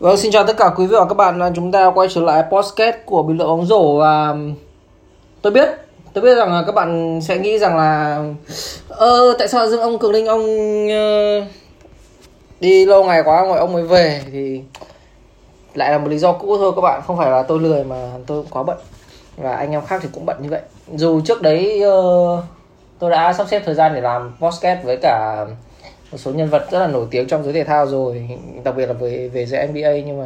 [0.00, 1.52] Vâng, xin chào tất cả quý vị và các bạn.
[1.54, 4.34] Chúng ta quay trở lại podcast của bình luận bóng rổ và
[5.42, 5.68] tôi biết,
[6.12, 8.22] tôi biết rằng là các bạn sẽ nghĩ rằng là
[8.88, 10.42] ơ tại sao dương ông Cường Linh ông
[10.86, 11.44] uh,
[12.60, 14.62] đi lâu ngày quá rồi ông mới về thì
[15.74, 18.10] lại là một lý do cũ thôi các bạn, không phải là tôi lười mà
[18.26, 18.78] tôi cũng quá bận
[19.36, 20.62] và anh em khác thì cũng bận như vậy.
[20.94, 22.40] Dù trước đấy uh,
[22.98, 25.46] tôi đã sắp xếp thời gian để làm podcast với cả
[26.12, 28.28] một số nhân vật rất là nổi tiếng trong giới thể thao rồi,
[28.64, 30.24] đặc biệt là về về giới NBA nhưng mà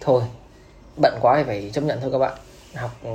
[0.00, 0.22] thôi,
[0.96, 2.32] bận quá thì phải chấp nhận thôi các bạn.
[2.74, 3.10] Học ừ,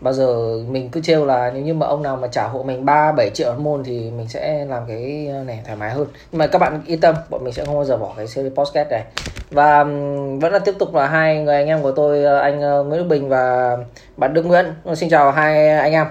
[0.00, 2.84] bao giờ mình cứ trêu là nếu như mà ông nào mà trả hộ mình
[2.84, 6.06] ba, bảy triệu môn thì mình sẽ làm cái ờ, này thoải mái hơn.
[6.32, 8.52] Nhưng mà các bạn yên tâm, bọn mình sẽ không bao giờ bỏ cái series
[8.52, 9.04] podcast này.
[9.50, 9.84] Và
[10.40, 13.02] vẫn là tiếp tục là hai người anh em của tôi ờ, anh ờ, Nguyễn
[13.02, 13.76] Đức Bình và
[14.16, 14.66] bạn Đức Nguyễn.
[14.96, 16.06] Xin chào hai anh em.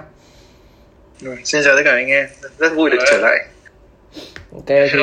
[1.43, 2.27] Xin chào tất cả anh em.
[2.57, 3.38] Rất vui được trở lại
[4.57, 4.99] ok thì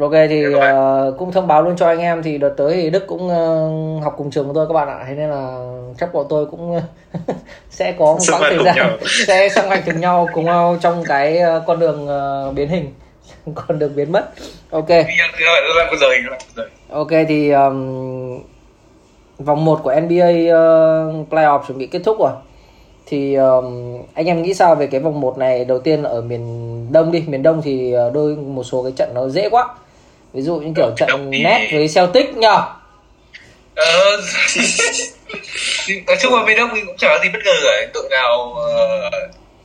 [0.00, 2.22] ok thì uh, cũng thông báo luôn cho anh em.
[2.22, 5.04] Thì đợt tới thì đức cũng uh, học cùng trường của tôi các bạn ạ.
[5.08, 6.80] Thế nên là chắc bọn tôi cũng
[7.70, 11.40] sẽ có một quãng thời gian sẽ song hành cùng nhau cùng nhau trong cái
[11.56, 12.08] uh, con đường
[12.48, 12.94] uh, biến hình
[13.54, 14.30] con đường biến mất.
[14.70, 14.88] Ok.
[16.90, 18.42] Ok thì um,
[19.38, 22.30] vòng 1 của NBA uh, playoff chuẩn bị kết thúc rồi
[23.12, 25.64] thì um, anh em nghĩ sao về cái vòng 1 này?
[25.64, 27.24] Đầu tiên ở miền đông đi.
[27.26, 29.68] Miền đông thì ờ, đôi một số cái trận nó dễ quá.
[30.32, 32.62] Ví dụ như kiểu trận net với Celtic nhờ.
[33.74, 34.16] Ờ,
[36.06, 37.86] nói chung là miền đông thì cũng chẳng có gì bất ngờ cả.
[37.94, 38.56] Đội nào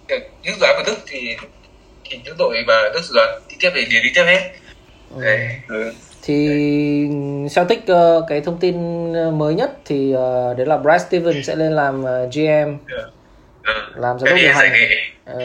[0.09, 1.35] uh, những đoán của đức thì
[2.09, 4.51] thì những đội mà đức dự đoán đi tiếp thì đều đi tiếp hết.
[5.15, 5.21] Ừ.
[5.67, 5.93] Ừ.
[6.21, 6.49] thì
[7.55, 8.75] Celtic uh, cái thông tin
[9.37, 13.07] mới nhất thì uh, đấy là Brad Stevens sẽ lên làm uh, GM yeah
[13.67, 13.73] Ừ.
[13.95, 14.71] làm giám đốc điều hành?
[15.25, 15.39] ờ,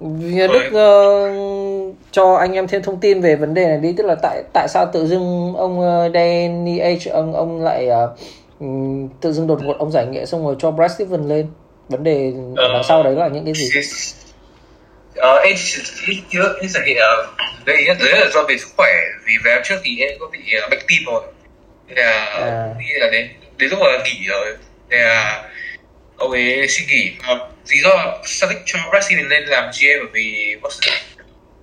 [0.00, 3.94] nhà Đức uh, cho anh em thêm thông tin về vấn đề này đi.
[3.96, 8.18] Tức là tại tại sao tự dưng ông uh, Danny H ông ông lại uh,
[9.20, 11.46] tự dưng đột ngột ông giải nghệ xong rồi cho Brad Stevens lên?
[11.88, 13.80] Vấn đề ở đằng sau đấy là những cái gì?
[15.16, 15.54] Ờ, em
[16.60, 16.94] em giải nghệ
[17.66, 18.90] đây đấy là do về sức khỏe.
[19.26, 20.38] Vì về trước thì em có bị
[20.70, 21.22] bệnh tim rồi.
[21.88, 22.74] Nên là à.
[23.00, 23.28] là đến
[23.58, 24.56] đến lúc mà nghỉ rồi.
[24.88, 25.44] Nên là
[26.16, 27.34] ông ấy xin nghỉ à,
[27.68, 30.94] lý do Celtic cho Brazil lên làm GM bởi vì Boston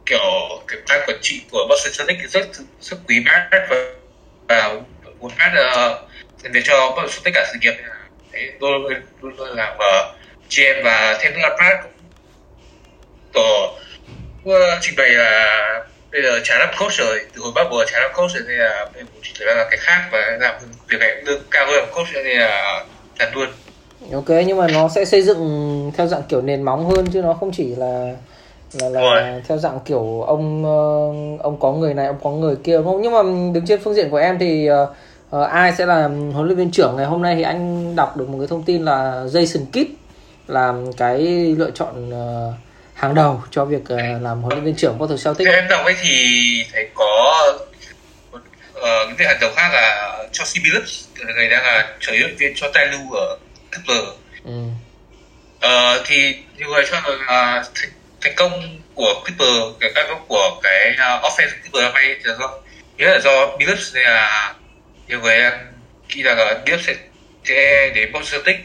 [0.05, 0.19] kiểu
[0.67, 2.47] cái ban quản trị của Boston Celtics rất
[2.81, 3.85] rất quý Matt và,
[4.47, 4.73] và
[5.19, 7.73] muốn Matt uh, để cho Boston tất cả sự nghiệp.
[8.31, 8.71] Đấy tôi
[9.21, 10.15] luôn luôn làm ờ, uh,
[10.49, 11.91] GM và thêm nữa là Brad cũng
[13.33, 13.79] tổ
[14.49, 17.99] uh, trình bày là bây giờ chả làm coach rồi từ hồi bắt buộc chả
[17.99, 20.55] làm coach rồi nên là bây giờ chỉ là cái khác và làm
[20.87, 22.85] việc này lương cao hơn làm coach nên là
[23.19, 23.49] làm luôn
[24.11, 27.33] ok nhưng mà nó sẽ xây dựng theo dạng kiểu nền móng hơn chứ nó
[27.33, 28.13] không chỉ là
[28.73, 32.79] là là theo dạng kiểu ông ờ, ông có người này ông có người kia
[32.83, 33.01] không?
[33.01, 36.57] Nhưng mà đứng trên phương diện của em thì uh, ai sẽ là huấn luyện
[36.57, 36.95] viên trưởng?
[36.95, 39.91] Ngày hôm nay thì anh đọc được một cái thông tin là Jason Kidd
[40.47, 41.19] làm cái
[41.57, 42.53] lựa chọn uh,
[42.93, 45.51] hàng đầu cho việc uh, làm huấn luyện viên trưởng Boston Celtics.
[45.51, 47.43] Em đọc ấy thì thấy có
[48.29, 48.41] uh,
[49.17, 52.67] cái hàng đầu khác là Chelsea Billups người đang là trở huấn luyện viên cho
[52.73, 53.37] Tai Lu ở
[53.73, 54.03] Kepler
[54.45, 54.51] ừ.
[55.59, 57.91] ờ, thì nhiều người cho rằng là thành,
[58.21, 62.59] thành công của Clipper cái công của cái uh, offense Clipper năm nay là do
[62.97, 64.53] nghĩa là do Billups nên là
[65.07, 65.41] nhiều người
[66.09, 66.95] nghĩ rằng là Billups sẽ,
[67.45, 68.55] sẽ đến Boston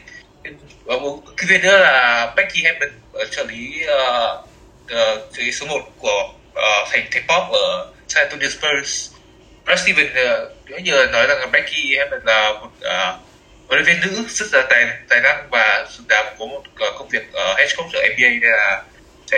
[0.85, 2.91] và một cái viên nữa là Becky Hammond
[3.31, 4.39] trợ lý uh,
[4.85, 9.11] uh, trợ lý số 1 của uh, thành thành pop ở San Antonio Spurs.
[9.65, 13.28] Brad Stevens uh, như nói rằng là Becky Hammond là một uh,
[13.69, 16.87] huấn luyện viên nữ rất là tài tài năng và xứng đáng có một ờ,
[16.99, 18.83] công việc ở head coach ở NBA nên là
[19.31, 19.37] sẽ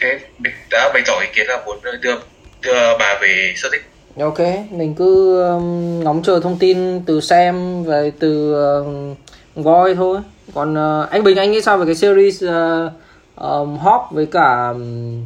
[0.00, 2.16] sẽ mình đã bày tỏ ý kiến là muốn đưa
[2.62, 3.84] đưa bà về Celtic.
[4.16, 4.38] Dạ, ok,
[4.70, 10.18] mình cứ um, ngóng chờ thông tin từ xem về từ uh, Voi thôi.
[10.54, 12.92] Còn uh, anh Bình anh nghĩ sao về cái series uh,
[13.36, 15.24] um, Hop với cả um,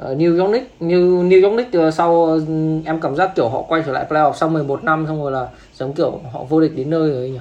[0.00, 3.62] New York Knicks như New York Knicks uh, sau uh, em cảm giác kiểu họ
[3.62, 6.72] quay trở lại playoff sau 11 năm xong rồi là giống kiểu họ vô địch
[6.76, 7.40] đến nơi rồi nhỉ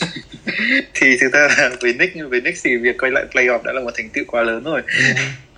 [0.94, 3.80] thì thực ra là với Knicks với Knicks thì việc quay lại playoff đã là
[3.80, 5.04] một thành tựu quá lớn rồi ừ.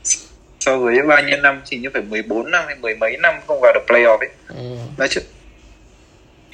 [0.60, 3.58] so với bao nhiêu năm chỉ như phải 14 năm hay mười mấy năm không
[3.62, 4.76] vào được playoff ấy ừ.
[4.98, 5.20] nói chứ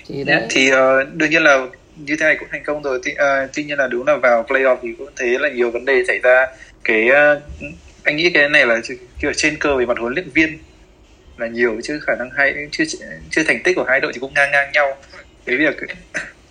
[0.07, 0.47] thì, đấy.
[0.51, 0.79] thì uh,
[1.15, 1.67] đương nhiên là
[1.97, 4.45] như thế này cũng thành công rồi tuy, uh, tuy nhiên là đúng là vào
[4.49, 6.47] playoff thì cũng thấy là nhiều vấn đề xảy ra
[6.85, 7.43] cái uh,
[8.05, 8.81] anh nghĩ cái này là
[9.21, 10.59] kiểu trên cơ về mặt huấn luyện viên
[11.37, 12.85] là nhiều chứ khả năng hai chưa
[13.31, 14.99] chưa thành tích của hai đội thì cũng ngang ngang nhau.
[15.47, 15.77] Cái việc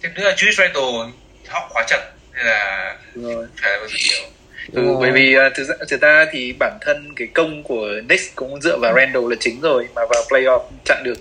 [0.03, 1.11] thêm nữa là Julius Randle
[1.47, 3.47] học khóa chặt nên là rồi.
[3.61, 4.29] phải có nhiều
[4.73, 8.23] Ừ, bởi vì uh, thực ra thực ra thì bản thân cái công của Knicks
[8.35, 11.17] cũng dựa vào Randall là chính rồi mà vào playoff chặn được.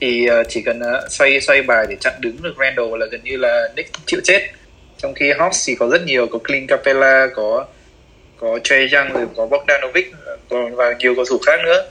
[0.00, 3.20] Thì uh, chỉ cần uh, xoay xoay bài để chặn đứng được Randall là gần
[3.24, 4.50] như là Nick chịu chết.
[4.98, 7.66] Trong khi Hawks thì có rất nhiều có Clint Capella có
[8.40, 10.12] có Trey Young rồi có Bogdanovic
[10.50, 11.84] còn và nhiều cầu thủ khác nữa.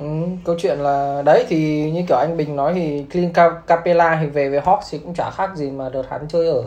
[0.00, 0.06] Ừ,
[0.44, 3.34] câu chuyện là đấy thì như kiểu anh Bình nói thì Clint
[3.66, 6.62] Capella thì về với Hawks thì cũng chả khác gì mà đợt hắn chơi ở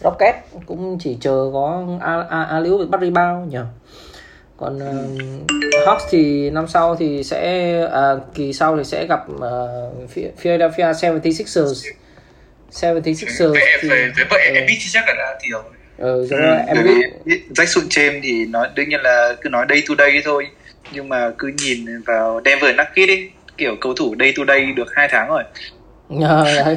[0.00, 0.34] Rocket
[0.66, 1.86] cũng chỉ chờ có
[2.50, 3.58] alley oop bắt rebound nhỉ.
[4.56, 5.20] Còn uh,
[5.86, 11.92] Hawks thì năm sau thì sẽ à, kỳ sau thì sẽ gặp uh, Philadelphia 76ers
[12.72, 15.38] 76ers về, thì về vậy Embiid chắc là đã
[15.98, 20.22] ừ, ừ, Embiid Jackson James thì nói đương nhiên là cứ nói day to day
[20.24, 20.48] thôi
[20.92, 24.94] nhưng mà cứ nhìn vào Denver Nuggets ấy kiểu cầu thủ day to day được
[24.94, 25.42] hai tháng rồi
[26.08, 26.76] Nhờ đấy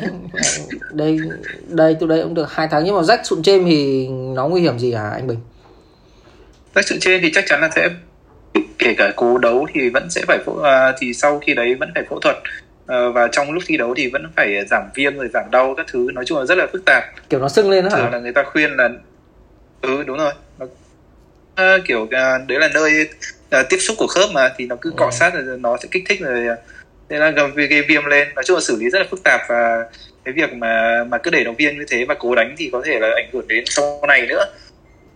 [0.91, 1.19] đây
[1.67, 4.61] đây từ đây cũng được hai tháng nhưng mà rách sụn trên thì nó nguy
[4.61, 5.39] hiểm gì hả anh Bình?
[6.75, 7.89] Rách sụn trên thì chắc chắn là sẽ
[8.79, 11.91] kể cả cố đấu thì vẫn sẽ phải phẫu à, thì sau khi đấy vẫn
[11.95, 12.35] phải phẫu thuật
[12.87, 15.85] à, và trong lúc thi đấu thì vẫn phải giảm viêm rồi giảm đau các
[15.91, 18.09] thứ nói chung là rất là phức tạp kiểu nó sưng lên đó hả?
[18.09, 18.89] là người ta khuyên là
[19.81, 20.33] ừ đúng rồi.
[20.59, 20.65] Nó,
[21.55, 23.09] à, kiểu à, đấy là nơi
[23.49, 25.11] à, tiếp xúc của khớp mà thì nó cứ cọ ừ.
[25.11, 26.45] sát rồi nó sẽ kích thích rồi
[27.09, 28.27] thế là gây viêm lên.
[28.35, 29.85] Nói chung là xử lý rất là phức tạp và
[30.25, 32.81] cái việc mà mà cứ để động viên như thế và cố đánh thì có
[32.85, 34.45] thể là ảnh hưởng đến sau này nữa.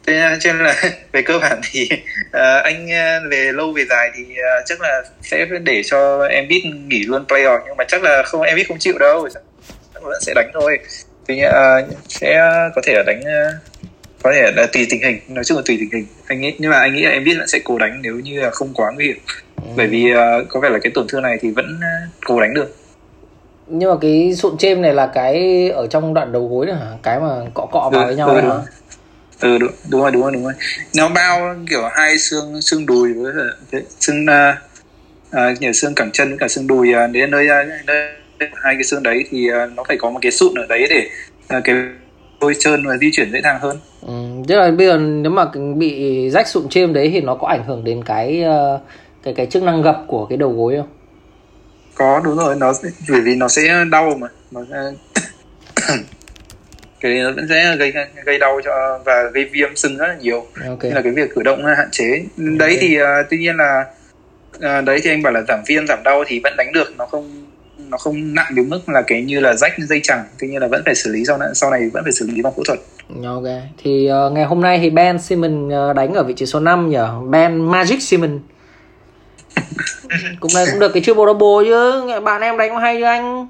[0.08, 0.76] Thế cho nên là
[1.12, 1.90] về cơ bản thì
[2.28, 2.88] uh, anh
[3.32, 7.26] về lâu về dài thì uh, chắc là sẽ để cho em biết nghỉ luôn
[7.28, 9.28] playoff nhưng mà chắc là không em biết không chịu đâu.
[10.02, 10.80] Vẫn sẽ đánh thôi.
[11.28, 12.40] Thì uh, sẽ
[12.76, 13.73] có thể là đánh uh,
[14.24, 16.06] có thể là tùy tình hình nói chung là tùy tình hình.
[16.28, 18.42] Anh nghĩ nhưng mà anh nghĩ là em biết là sẽ cố đánh nếu như
[18.42, 19.18] là không quá nguy hiểm.
[19.56, 19.70] Ừ.
[19.78, 22.54] bởi vì uh, có vẻ là cái tổn thương này thì vẫn uh, cố đánh
[22.54, 22.76] được.
[23.68, 26.92] Nhưng mà cái sụn chêm này là cái ở trong đoạn đầu gối nữa hả?
[27.04, 28.50] Cái mà cọ cọ vào ừ, với nhau ừ, hả?
[29.42, 30.54] ừ đúng, đúng rồi đúng rồi đúng rồi.
[30.98, 33.34] Nó bao kiểu hai xương xương đùi với
[34.00, 34.56] xương uh,
[35.30, 37.48] uh, nhiều xương cẳng chân với cả xương đùi uh, đến nơi,
[37.86, 38.08] nơi
[38.40, 41.10] hai cái xương đấy thì uh, nó phải có một cái sụn ở đấy để
[41.58, 41.76] uh, cái
[42.44, 44.14] đôi trơn và di chuyển dễ dàng hơn ừ,
[44.48, 45.46] tức là bây giờ nếu mà
[45.76, 48.82] bị rách sụn chêm đấy thì nó có ảnh hưởng đến cái uh,
[49.24, 50.90] cái cái chức năng gập của cái đầu gối không
[51.96, 52.74] có đúng rồi nó
[53.10, 54.62] bởi vì nó sẽ đau mà nó
[57.00, 57.94] cái nó vẫn sẽ gây
[58.26, 60.78] gây đau cho và gây viêm sưng rất là nhiều okay.
[60.92, 62.78] nên là cái việc cử động hạn chế đấy okay.
[62.82, 63.86] thì uh, tuy nhiên là
[64.56, 67.06] uh, đấy thì anh bảo là giảm viêm giảm đau thì vẫn đánh được nó
[67.06, 67.43] không
[67.94, 70.26] nó không nặng đến mức là cái như là rách dây chẳng.
[70.40, 72.42] Tuy nhiên là vẫn phải xử lý sau này sau này vẫn phải xử lý
[72.42, 72.80] bằng phẫu thuật.
[73.26, 73.44] Ok.
[73.84, 76.90] Thì uh, ngày hôm nay thì Ben Simon uh, đánh ở vị trí số 5
[76.90, 76.98] nhỉ?
[77.30, 78.40] Ben Magic Simon
[80.40, 82.20] cũng này cũng được cái triple double chứ.
[82.20, 83.48] Bạn em đánh có hay chứ anh?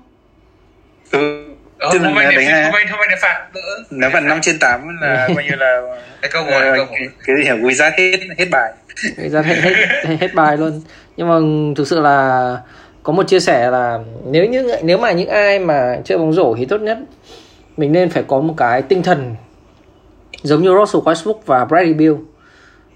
[1.12, 1.46] Ừ.
[1.78, 4.60] Ờ, Tức không anh đánh anh không anh để phạt nữa nếu phạt năm trên
[4.60, 5.82] 8 là coi như là
[6.22, 8.74] cái câu hỏi uh, câu cái, cái gì wizard hết hết bài.
[9.18, 9.56] Wizard hết,
[10.04, 10.82] hết hết bài luôn.
[11.18, 11.36] Nhưng mà
[11.76, 12.58] thực sự là
[13.04, 16.56] có một chia sẻ là nếu như nếu mà những ai mà chơi bóng rổ
[16.58, 16.98] thì tốt nhất
[17.78, 19.36] mình nên phải có một cái tinh thần
[20.44, 22.14] giống như Russell Westbrook và Bradley Beal.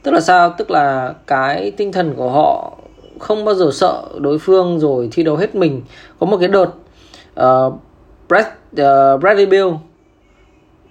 [0.03, 0.53] Tức là sao?
[0.57, 2.71] Tức là cái tinh thần của họ
[3.19, 5.81] không bao giờ sợ đối phương rồi thi đấu hết mình.
[6.19, 6.69] Có một cái đợt
[7.39, 7.73] uh,
[8.29, 9.67] Brad, uh, Bradley Beal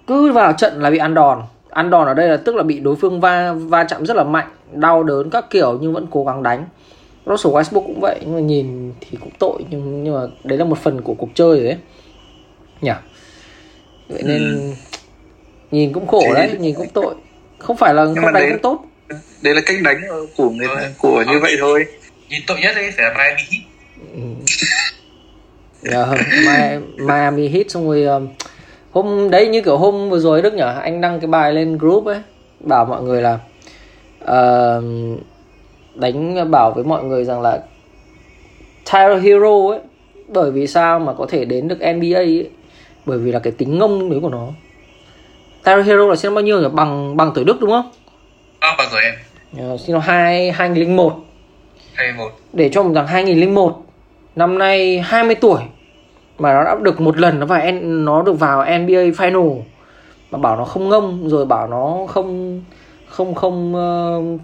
[0.07, 1.41] cứ vào trận là bị ăn đòn.
[1.69, 4.23] Ăn đòn ở đây là tức là bị đối phương va va chạm rất là
[4.23, 6.65] mạnh đau đớn các kiểu nhưng vẫn cố gắng đánh.
[7.27, 10.65] Russell Westbrook cũng vậy nhưng mà nhìn thì cũng tội nhưng nhưng mà đấy là
[10.65, 11.77] một phần của cuộc chơi đấy.
[12.81, 12.91] Nhỉ?
[14.09, 14.71] Vậy nên ừ.
[15.71, 17.15] nhìn cũng khổ đấy nhìn cũng tội.
[17.57, 18.85] Không phải là nhưng không đánh đấy, cũng tốt.
[19.41, 20.01] đấy là cách đánh
[20.37, 20.89] của người ừ.
[20.97, 21.85] của như vậy thôi.
[22.29, 23.63] Nhìn tội nhất đấy phải là Miami Heat.
[24.13, 24.21] Ừ.
[25.91, 28.27] yeah, Miami Heat xong rồi um,
[28.91, 32.05] hôm đấy như kiểu hôm vừa rồi Đức nhở anh đăng cái bài lên group
[32.05, 32.21] ấy
[32.59, 33.39] bảo mọi người là
[34.23, 34.83] uh,
[35.99, 37.59] đánh bảo với mọi người rằng là
[38.93, 39.79] Tyler Hero ấy
[40.27, 42.49] bởi vì sao mà có thể đến được NBA ấy?
[43.05, 44.47] Bởi vì là cái tính ngông đấy của nó.
[45.63, 46.67] Tyler Hero là sinh năm bao nhiêu nhỉ?
[46.73, 47.91] Bằng bằng tuổi Đức đúng không?
[48.59, 49.13] À, bằng tuổi em.
[49.73, 51.13] Uh, sinh năm hai 2001
[51.93, 53.77] 2001 để cho một rằng 2001
[54.35, 55.61] năm nay 20 tuổi
[56.39, 59.61] mà nó đã được một lần nó vào nó được vào NBA Final.
[60.31, 62.61] Mà bảo nó không ngông rồi bảo nó không
[63.07, 64.41] không không uh,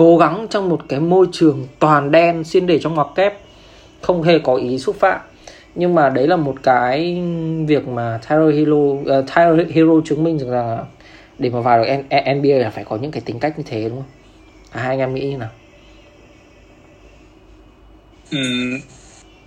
[0.00, 3.34] cố gắng trong một cái môi trường toàn đen xin để trong ngoặc kép
[4.00, 5.20] không hề có ý xúc phạm
[5.74, 7.22] nhưng mà đấy là một cái
[7.66, 8.76] việc mà Tyler Hero
[9.06, 10.78] ờ, uh, Tyler Hero chứng minh rằng là
[11.38, 13.98] để mà vào được NBA là phải có những cái tính cách như thế đúng
[13.98, 14.10] không?
[14.70, 15.50] À, hai anh em nghĩ như nào?
[18.30, 18.38] Ừ.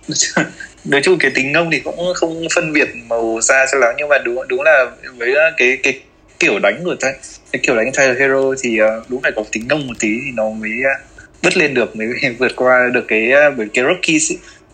[0.84, 4.08] nói chung cái tính ngông thì cũng không phân biệt màu da cho lắm nhưng
[4.08, 4.84] mà đúng đúng là
[5.16, 6.00] với cái cái
[6.38, 7.12] kiểu đánh của ta
[7.52, 10.30] cái kiểu đánh Tyler Hero thì uh, đúng phải có tính ngông một tí thì
[10.34, 12.06] nó mới uh, bứt lên được mới
[12.38, 14.18] vượt qua được cái uh, bởi cái Rocky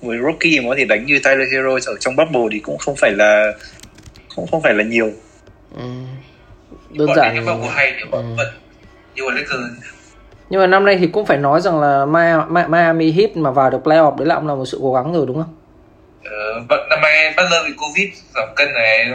[0.02, 3.12] với rookie mà thì đánh như Tyler Hero ở trong bubble thì cũng không phải
[3.12, 3.52] là
[4.29, 5.12] không không phải là nhiều
[5.76, 5.83] ừ.
[6.90, 8.25] đơn giản nhưng mà hay nhưng mà ừ.
[8.37, 8.47] vẫn
[9.14, 9.90] nhưng mà Lakers
[10.50, 12.07] nhưng mà năm nay thì cũng phải nói rằng là
[12.69, 15.26] Miami Heat mà vào được playoff đấy là cũng là một sự cố gắng rồi
[15.26, 15.55] đúng không?
[16.25, 19.07] Ờ, vâng, năm nay Butler bị Covid giảm cân này,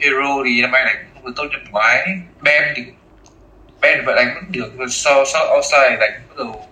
[0.00, 2.06] Hero thì năm nay đánh được tốt như ngoái.
[2.42, 2.82] Ben thì
[3.80, 6.68] Ben thì vẫn đánh vẫn được, so so outside đánh bắt đầu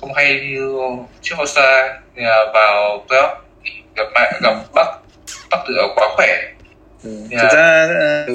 [0.00, 0.80] không hay như
[1.22, 2.22] trước outside thì
[2.54, 3.34] vào playoff
[3.96, 4.06] gặp
[4.42, 4.86] gặp Bắc
[5.50, 6.48] Bắc tự quá khỏe
[7.04, 7.10] Ừ.
[7.30, 7.42] Yeah.
[7.42, 7.88] Thực ra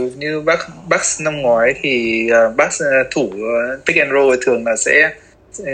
[0.05, 4.35] uh, như bác bác năm ngoái thì uh, bác uh, thủ uh, pick and roll
[4.45, 5.11] thường là sẽ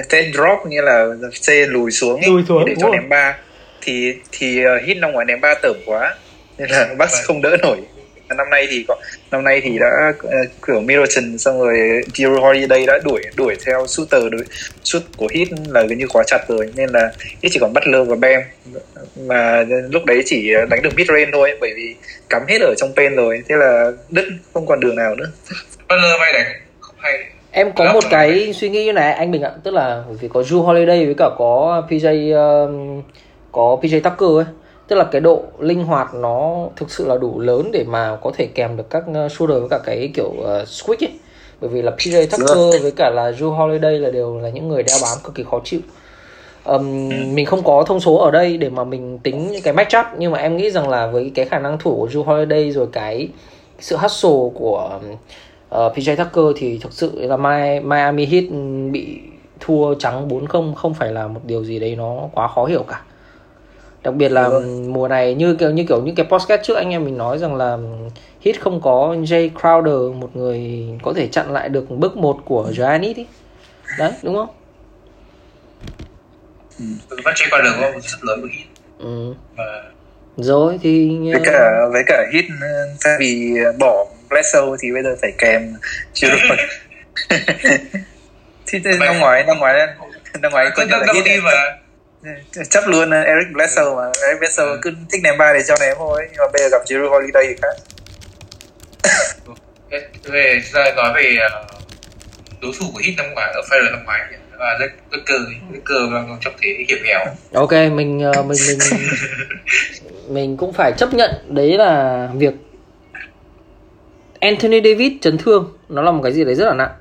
[0.09, 3.37] sẽ drop như là xe lùi xuống, lùi xuống để cho ném ba
[3.81, 6.15] thì thì uh, hit năm ngoái ném ba tởm quá
[6.57, 7.77] nên là bác không đỡ nổi
[8.37, 8.95] năm nay thì có
[9.31, 11.77] năm nay thì đã uh, kiểu Middleton xong rồi
[12.13, 14.43] Drew Holiday đã đuổi đuổi theo shooter đuổi
[14.83, 16.71] shoot của hit là gần như quá chặt rồi.
[16.75, 17.11] Nên là
[17.43, 18.41] hit chỉ còn Butler và Bam
[19.27, 21.95] mà lúc đấy chỉ đánh được mid range thôi bởi vì
[22.29, 23.43] cắm hết ở trong pen rồi.
[23.49, 25.31] Thế là đứt không còn đường nào nữa.
[25.89, 26.45] Butler may đánh
[26.79, 27.19] không hay.
[27.51, 29.51] Em có một cái suy nghĩ như này anh Bình ạ.
[29.63, 33.03] Tức là vì có Drew Holiday với cả có PJ uh,
[33.51, 34.58] có PJ Tucker ấy
[34.89, 38.31] tức là cái độ linh hoạt nó thực sự là đủ lớn để mà có
[38.37, 41.11] thể kèm được các uh, shooter với cả cái kiểu uh, switch ấy.
[41.61, 44.83] Bởi vì là PJ Tucker với cả là Drew Holiday là đều là những người
[44.83, 45.79] đeo bám cực kỳ khó chịu.
[46.63, 50.05] Um, mình không có thông số ở đây để mà mình tính những cái matchup
[50.17, 52.87] nhưng mà em nghĩ rằng là với cái khả năng thủ của Drew Holiday rồi
[52.91, 53.29] cái
[53.79, 54.99] sự hustle của
[55.75, 57.37] uh, PJ Tucker thì thực sự là
[57.81, 58.43] Miami Heat
[58.91, 59.19] bị
[59.59, 63.01] thua trắng 4-0 không phải là một điều gì đấy nó quá khó hiểu cả
[64.03, 64.49] đặc biệt là
[64.87, 67.55] mùa này như kiểu như kiểu những cái podcast trước anh em mình nói rằng
[67.55, 67.77] là
[68.41, 72.71] hit không có Jay Crowder một người có thể chặn lại được bước một của
[72.77, 73.25] Giannis ý
[73.97, 74.49] đấy đúng không?
[76.79, 76.85] Ừ.
[77.09, 78.67] vẫn Jay Crowder có một rất lớn của hit.
[78.99, 79.33] Ừ.
[79.55, 79.83] Và...
[80.37, 82.45] rồi thì với cả với cả hit
[83.03, 85.73] thay vì bỏ Bledsoe thì bây giờ phải kèm
[86.13, 86.27] chưa
[88.67, 89.87] thì năm ngoái năm ngoái
[90.41, 91.51] năm ngoái có nhận là hit mà
[92.69, 94.11] chấp luôn Eric Bledsoe mà.
[94.27, 94.79] Eric Bledsoe ừ.
[94.81, 97.43] cứ thích ném ba để cho ném thôi nhưng mà bây giờ gặp Drew Holiday
[97.47, 97.75] thì khác.
[100.23, 101.65] Về ra nói về ờ,
[102.61, 104.19] đối thủ của hit năm ngoái ở Fire năm ngoái
[104.59, 105.33] và rất rất cơ
[105.73, 107.25] rất cơ đang trong thế hiểm nghèo.
[107.53, 108.79] Ok mình ờ, mình mình
[110.29, 112.53] mình cũng phải chấp nhận đấy là việc
[114.39, 115.77] Anthony Davis chấn thương.
[115.89, 116.91] Nó là một cái gì đấy rất là nặng.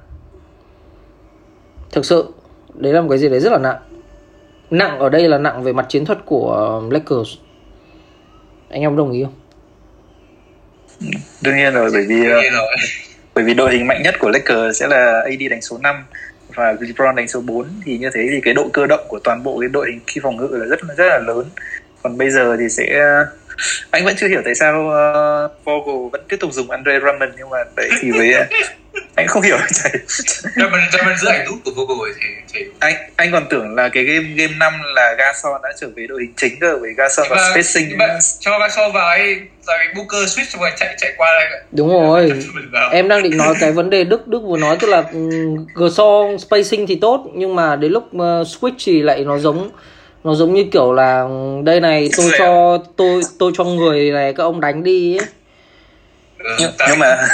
[1.93, 2.33] Thực sự
[2.75, 3.88] đấy là một cái gì đấy rất là nặng
[4.71, 7.31] nặng ở đây là nặng về mặt chiến thuật của Lakers.
[8.69, 9.35] Anh em đồng ý không?
[11.43, 12.77] Đương nhiên rồi bởi vì nhiên rồi.
[13.35, 16.05] bởi vì đội hình mạnh nhất của Lakers sẽ là AD đánh số 5
[16.55, 19.43] và LeBron đánh số 4 thì như thế thì cái độ cơ động của toàn
[19.43, 21.45] bộ cái đội hình khi phòng ngự là rất rất là lớn.
[22.03, 23.01] Còn bây giờ thì sẽ
[23.91, 27.51] anh vẫn chưa hiểu tại sao uh, Vogel vẫn tiếp tục dùng Andre Drummond nhưng
[27.51, 28.35] mà đấy thì với
[29.15, 29.57] anh không hiểu.
[29.83, 29.93] Thầy
[30.57, 34.05] Drummond Drummond giữ ảnh nút của Vogel thì, thì anh anh còn tưởng là cái
[34.05, 37.51] game game 5 là Gasol đã trở về đội hình chính cơ với Gasol và
[37.51, 41.89] spacing mà cho Gasol vào ấy rồi Booker switch rồi chạy chạy qua đây đúng
[41.89, 42.33] rồi.
[42.91, 45.31] Em đang định nói cái vấn đề Đức Đức vừa nói tức là ừ,
[45.75, 49.71] Gasol spacing thì tốt nhưng mà đến lúc uh, switch thì lại nó giống
[50.29, 51.29] nó giống như kiểu là
[51.65, 55.27] đây này tôi cho tôi tôi cho người này các ông đánh đi ấy.
[56.39, 57.17] Ừ, nhưng, nhưng mà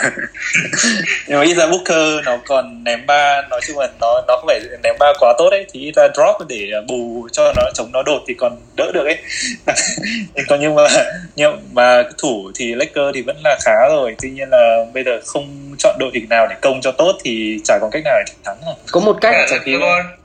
[1.29, 4.47] nhưng mà ít ra Booker nó còn ném ba nói chung là nó nó không
[4.47, 7.93] phải ném ba quá tốt ấy thì ít ra drop để bù cho nó chống
[7.93, 9.19] nó đột thì còn đỡ được ấy.
[10.49, 10.83] Còn nhưng mà
[11.37, 15.21] nhưng mà thủ thì Lakers thì vẫn là khá rồi tuy nhiên là bây giờ
[15.27, 18.33] không chọn đội hình nào để công cho tốt thì chả còn cách nào để
[18.45, 18.57] thắng.
[18.67, 19.35] Rồi có một cách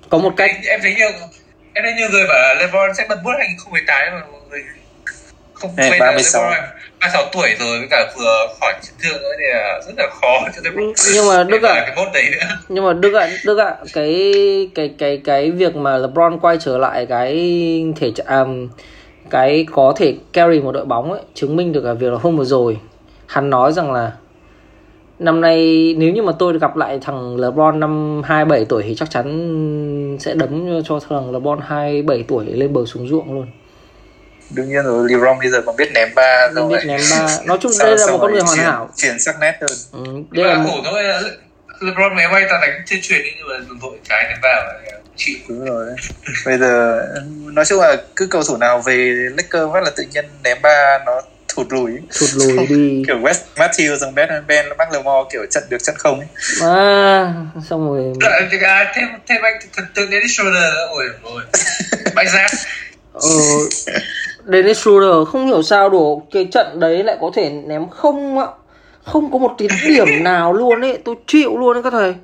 [0.10, 1.10] có một cách em thấy nhiều
[1.74, 4.64] em thấy nhiều người bảo LeBron sẽ bật bút hành không phải cái mà người
[5.54, 6.54] không quên là LeBron
[7.00, 10.40] 36 tuổi rồi với cả vừa khỏi chấn thương nữa thì là rất là khó
[10.56, 11.84] cho LeBron nhưng mà Đức ạ.
[11.88, 12.58] cái mốt đấy nữa.
[12.70, 14.34] Nhưng mà Đức ạ Đức ạ cái
[14.76, 17.34] cái cái cái việc mà LeBron quay trở lại cái
[17.96, 18.70] thể um,
[19.30, 22.38] cái có thể carry một đội bóng ấy chứng minh được là việc là hôm
[22.38, 22.78] vừa rồi.
[23.28, 24.12] Hắn nói rằng là
[25.20, 29.10] năm nay nếu như mà tôi gặp lại thằng LeBron năm 27 tuổi thì chắc
[29.10, 33.48] chắn sẽ đấm cho thằng LeBron 27 tuổi lên bờ xuống ruộng luôn.
[34.50, 37.28] Đương nhiên rồi LeBron bây giờ còn biết ném ba rồi biết ném ba.
[37.46, 38.90] Nói chung đây là một con người hoàn hảo.
[38.96, 40.06] chuyển sắc nét hơn.
[40.06, 40.82] Ừ, đây là một...
[40.84, 41.04] thôi
[41.82, 44.64] LeBron máy bay ta đánh trên truyền đi nhưng mà dùng vội trái ném vào
[45.16, 45.86] chịu đúng rồi.
[46.46, 47.06] Bây giờ
[47.54, 51.00] nói chung là cứ cầu thủ nào về Lakers phát là tự nhiên ném ba
[51.06, 51.22] nó
[51.56, 51.92] thụt lùi.
[52.20, 53.04] Thụt lùi đi.
[53.08, 56.28] kiểu West Matthews rằng Ben Ben McLemore kiểu trận được chân không ấy.
[56.62, 57.34] À
[57.70, 58.14] xong rồi
[58.62, 60.74] à, thêm thêm anh thần tượng Dennis Schroeder.
[60.90, 61.42] Ôi ôi
[62.16, 62.52] bạch giác
[63.14, 63.30] ờ,
[64.46, 68.48] Dennis Schroeder không hiểu sao đủ cái trận đấy lại có thể ném không ạ.
[69.04, 70.98] Không có một tí điểm nào luôn ấy.
[71.06, 72.16] Tôi chịu luôn đấy các thầy.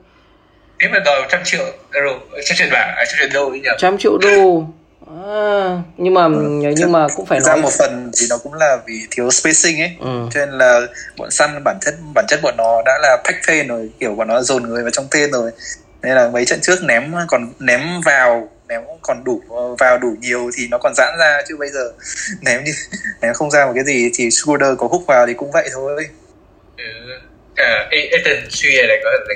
[0.79, 1.63] Nếu mà đòi trăm triệu
[1.93, 2.11] euro
[2.45, 3.69] trăm triệu bảng à, trăm triệu đô ấy nhỉ?
[3.77, 4.63] Trăm triệu đô
[5.07, 6.31] À, nhưng mà ừ.
[6.77, 9.81] nhưng mà cũng phải nói ra một phần thì nó cũng là vì thiếu spacing
[9.81, 10.27] ấy ừ.
[10.33, 10.81] cho nên là
[11.17, 14.27] bọn săn bản chất bản chất bọn nó đã là pack phê rồi kiểu bọn
[14.27, 15.51] nó dồn người vào trong phê rồi
[16.01, 19.41] nên là mấy trận trước ném còn ném vào ném còn đủ
[19.79, 21.91] vào đủ nhiều thì nó còn giãn ra chứ bây giờ
[22.41, 22.71] ném như
[23.21, 26.07] ném không ra một cái gì thì Schroeder có hút vào thì cũng vậy thôi
[26.77, 26.83] ừ.
[27.55, 29.35] à, Ethan suy này có là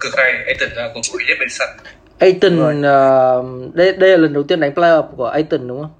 [0.00, 1.68] cực hay Ethan là cầu thủ nhất bên sân
[2.18, 5.90] Aiton uh, đây đây là lần đầu tiên đánh playoff của Aiton đúng không?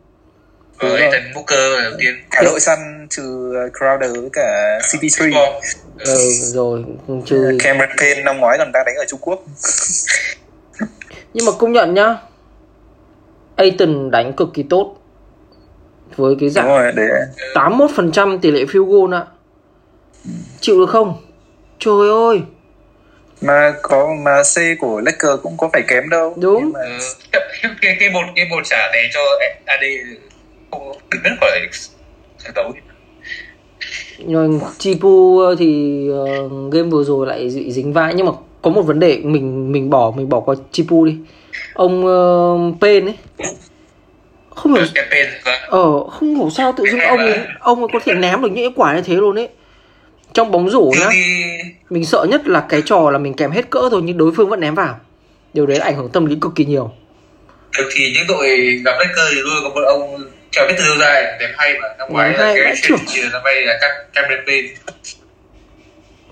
[0.78, 2.14] Ờ, Aiton Booker đầu tiên.
[2.30, 5.52] Cả đội săn trừ Crowder với cả CP3.
[5.98, 6.84] Ừ, rồi
[7.26, 9.44] trừ Cameron Payne năm ngoái còn đang đánh ở Trung Quốc.
[11.34, 12.16] Nhưng mà công nhận nhá.
[13.56, 14.96] Aiton đánh cực kỳ tốt.
[16.16, 17.08] Với cái dạng rồi, để...
[17.54, 19.26] 81% tỷ lệ field goal ạ.
[20.60, 21.16] Chịu được không?
[21.78, 22.42] Trời ơi
[23.40, 26.34] mà có mà C của Lakers cũng có phải kém đâu.
[26.36, 26.72] Đúng.
[26.72, 26.80] Mà...
[26.80, 26.98] ừ,
[27.80, 29.20] cái cái một cái một trả này cho
[29.64, 29.82] AD
[30.70, 30.92] không
[31.24, 31.60] rất là
[32.44, 32.72] trận đấu.
[34.28, 38.14] Rồi Chipu thì uh, game vừa rồi lại bị dính vai.
[38.14, 41.16] Nhưng mà có một vấn đề mình mình bỏ mình bỏ qua Chipu đi.
[41.74, 43.14] Ông uh, Pen ấy.
[44.54, 44.84] Không hiểu
[45.44, 45.54] vâng.
[45.68, 48.72] ờ không hiểu sao tự dưng ông ấy, ông ấy có thể ném được những
[48.76, 49.48] quả như thế luôn ấy
[50.36, 51.08] trong bóng rổ nhá
[51.90, 54.48] mình sợ nhất là cái trò là mình kèm hết cỡ thôi nhưng đối phương
[54.48, 55.00] vẫn ném vào.
[55.54, 56.92] Điều đấy ảnh hưởng tâm lý cực kỳ nhiều.
[57.78, 58.48] Được thì những đội
[58.84, 61.88] gặp Lakers thì luôn có một ông trèo biết từ lâu dài đẹp hay mà
[61.98, 63.78] năm ngoái là cái chuyện chỉ là năm nay là
[64.12, 64.68] Cameron Payne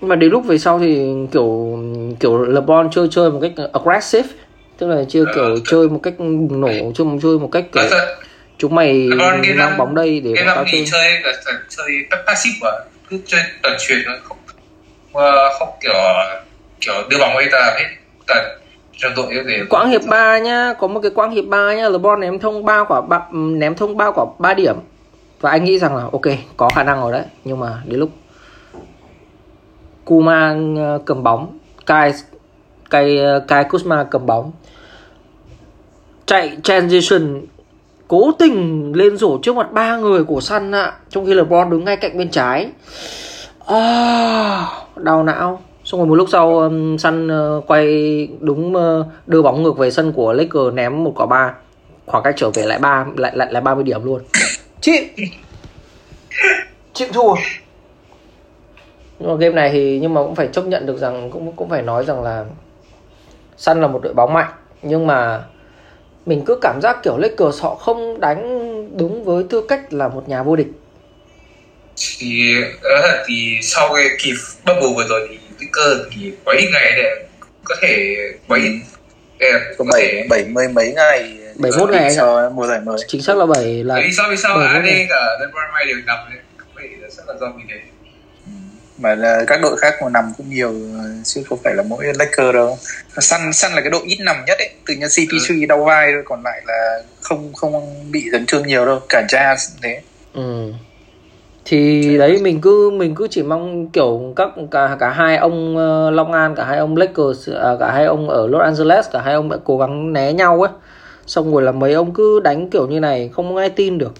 [0.01, 1.79] mà đến lúc về sau thì kiểu
[2.19, 4.29] kiểu LeBron chơi chơi một cách aggressive
[4.77, 7.65] tức là chưa kiểu ờ, chơi một cách bùng nổ chơi một chơi một cách
[7.73, 7.83] kiểu
[8.57, 9.09] chúng mày
[9.57, 10.85] mang bóng đây để tao chơi.
[10.91, 11.33] chơi là
[11.69, 11.87] chơi
[12.27, 12.69] passive
[13.09, 14.37] cứ chơi toàn truyền nó không
[15.13, 15.93] ờ, không kiểu
[16.81, 17.85] kiểu đưa bóng ấy ta hết.
[18.27, 18.35] Ta
[18.97, 22.19] trong đội như quãng hiệp 3 nhá có một cái quãng hiệp 3 nhá LeBron
[22.19, 24.75] ném thông ba quả ba, ừ, ném thông ba quả 3 điểm.
[25.41, 26.21] Và anh nghĩ rằng là ok
[26.57, 28.09] có khả năng rồi đấy nhưng mà đến lúc
[30.05, 32.13] Kuma ờ, cầm bóng Kai
[32.89, 34.51] Kai ờ, Kai Kuzma cầm bóng
[36.25, 37.41] chạy transition
[38.07, 41.85] cố tình lên rổ trước mặt ba người của Sun ạ trong khi LeBron đứng
[41.85, 42.69] ngay cạnh bên trái.
[43.65, 44.65] À,
[44.95, 45.61] đau não.
[45.83, 49.91] Xong rồi một lúc sau um, Sun uh, quay đúng uh, đưa bóng ngược về
[49.91, 51.53] sân của Lakers ném một quả ba.
[52.05, 54.21] Khoảng cách trở về lại ba lại lại lại 30 điểm luôn.
[54.81, 55.09] Chị!
[56.93, 57.35] Chịu thua.
[59.19, 61.69] Nhưng mà game này thì nhưng mà cũng phải chấp nhận được rằng cũng cũng
[61.69, 62.45] phải nói rằng là
[63.57, 64.51] Sun là một đội bóng mạnh.
[64.81, 65.43] Nhưng mà
[66.25, 68.41] mình cứ cảm giác kiểu Lakers họ không đánh
[68.97, 70.67] đúng với tư cách là một nhà vô địch.
[72.19, 74.33] Thì uh, thì sau cái kỳ
[74.65, 77.25] bubble vừa rồi thì Lakers thì mấy ngày này
[77.63, 78.15] có thể
[78.47, 78.61] mấy
[79.77, 81.37] có bảy bảy mươi mấy ngày.
[81.55, 82.97] Bảy mốt ngày cho mùa giải mới.
[83.07, 86.17] Chính xác là bảy là lý do vì sao AD cả LeBron May đều nằm
[86.29, 86.39] đấy?
[86.75, 87.79] Vậy rất là do mình đấy
[88.97, 90.73] mà là các đội khác mà nằm cũng nhiều
[91.23, 92.77] chứ không phải là mỗi Lakers đâu.
[93.19, 94.69] Sun Sun là cái đội ít nằm nhất ấy.
[94.87, 95.65] Tự nhiên CP3 ừ.
[95.65, 98.99] đau vai thôi còn lại là không không bị chấn thương nhiều đâu.
[99.09, 100.01] Cả Jazz thế.
[100.33, 100.71] Ừ.
[101.65, 106.13] thì đấy mình cứ mình cứ chỉ mong kiểu các cả cả hai ông uh,
[106.13, 109.33] Long An cả hai ông Lakers à, cả hai ông ở Los Angeles cả hai
[109.33, 110.71] ông đã cố gắng né nhau ấy.
[111.27, 114.13] Xong rồi là mấy ông cứ đánh kiểu như này không ai tin được.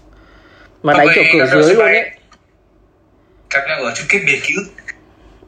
[0.83, 2.11] Mà đánh kiểu cửa dưới luôn ấy
[3.49, 4.65] gặp nhau ở chung kết miền ký ức.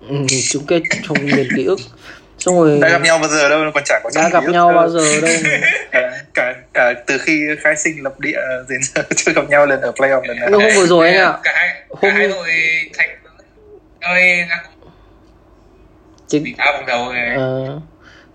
[0.09, 0.15] Ừ,
[0.49, 1.79] chung kết trong miền ký ức.
[2.39, 4.89] Xong rồi đã gặp nhau bao giờ đâu còn chả có đã gặp nhau bao
[4.89, 5.31] giờ đâu.
[5.91, 9.81] Cả, cả, cả từ khi khai sinh lập địa đến giờ chưa gặp nhau lần
[9.81, 10.49] ở playoff lần nào.
[10.51, 11.33] Hôm vừa rồi anh ạ.
[11.43, 12.47] Cả hai hôm cả hai đội
[12.97, 13.09] thành
[13.99, 14.47] ơi
[16.27, 17.79] chính bị áp đầu ờ,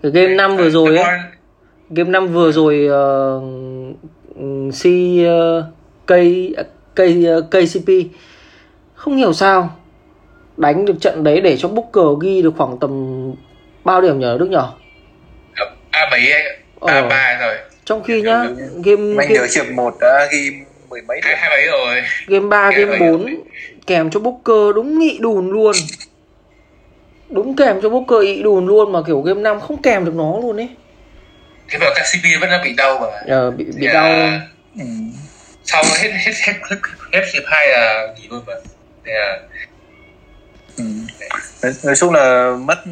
[0.03, 1.19] cái game năm vừa rồi ấy
[1.89, 3.43] game năm vừa rồi uh,
[4.71, 5.65] C uh,
[6.05, 6.55] cây
[6.95, 7.89] cây uh, KCP
[9.03, 9.75] không hiểu sao
[10.57, 12.91] đánh được trận đấy để cho Booker ghi được khoảng tầm
[13.83, 14.69] bao điểm nhờ Đức nhở?
[15.91, 16.31] A bảy
[16.81, 17.57] A ba rồi.
[17.85, 18.43] Trong khi nhá,
[18.83, 20.51] game Anh nhớ hiệp một đã ghi
[20.89, 21.37] mười mấy điểm.
[21.37, 22.01] Hai mấy rồi.
[22.27, 23.35] Game 3, game 4
[23.87, 25.75] kèm cho Booker đúng nghị đùn luôn.
[27.29, 30.39] Đúng kèm cho Booker ị đùn luôn mà kiểu game 5 không kèm được nó
[30.41, 30.69] luôn ấy.
[31.69, 33.33] Thế mà KCP vẫn đã bị đau mà.
[33.33, 33.93] Ờ bị bị yeah.
[33.93, 34.39] đau.
[34.79, 34.85] Ừ.
[35.63, 36.77] Sau hết hết hết hết,
[37.13, 38.53] hết hiệp 2 là nghỉ luôn mà.
[39.05, 39.41] Yeah.
[40.77, 40.83] Ừ.
[41.83, 42.83] nói chung là mất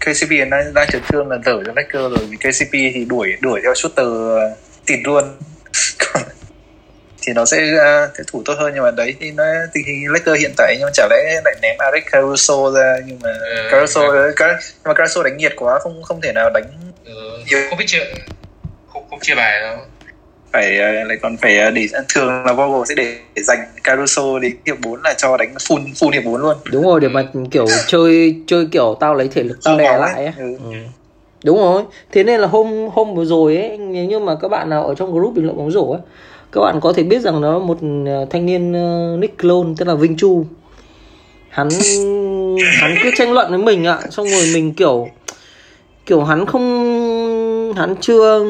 [0.00, 3.60] KCP đang đang chấn thương là dở cho Lakers rồi vì KCP thì đuổi đuổi
[3.62, 4.06] theo shooter
[4.86, 5.24] tịt luôn
[7.22, 10.40] thì nó sẽ uh, thủ tốt hơn nhưng mà đấy thì nó tình hình Lakers
[10.40, 14.00] hiện tại nhưng mà chả lẽ lại ném Alex Caruso ra nhưng mà ừ, Caruso
[14.00, 14.32] ừ.
[14.38, 16.64] nhưng mà Caruso đánh nhiệt quá không không thể nào đánh
[17.04, 18.04] ừ, không biết chia
[18.92, 19.78] không không chia bài đâu
[20.52, 24.38] phải uh, lại còn phải uh, để thường là Vogel sẽ để, để dành Caruso
[24.38, 27.24] đến hiệp 4 là cho đánh full full hiệp 4 luôn đúng rồi để mà
[27.50, 30.32] kiểu chơi chơi kiểu tao lấy thể lực tao đè lại ấy.
[30.38, 30.56] Ừ.
[30.64, 30.72] Ừ.
[31.44, 34.68] đúng rồi thế nên là hôm hôm vừa rồi ấy nếu như mà các bạn
[34.70, 36.00] nào ở trong group bình luận bóng rổ ấy
[36.52, 39.88] các bạn có thể biết rằng nó một ờ, thanh niên uh, Nick Clone tức
[39.88, 40.44] là Vinh Chu
[41.48, 41.68] hắn
[42.80, 45.08] hắn cứ tranh luận với mình ạ xong rồi mình kiểu
[46.06, 48.44] kiểu hắn không hắn chưa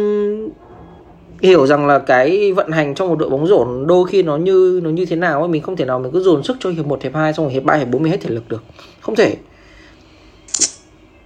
[1.43, 4.81] hiểu rằng là cái vận hành trong một đội bóng rổ đôi khi nó như
[4.83, 6.87] nó như thế nào ấy mình không thể nào mình cứ dồn sức cho hiệp
[6.87, 8.63] 1, hiệp 2 xong rồi hiệp 3, hiệp 4 mình hết thể lực được.
[9.01, 9.37] Không thể.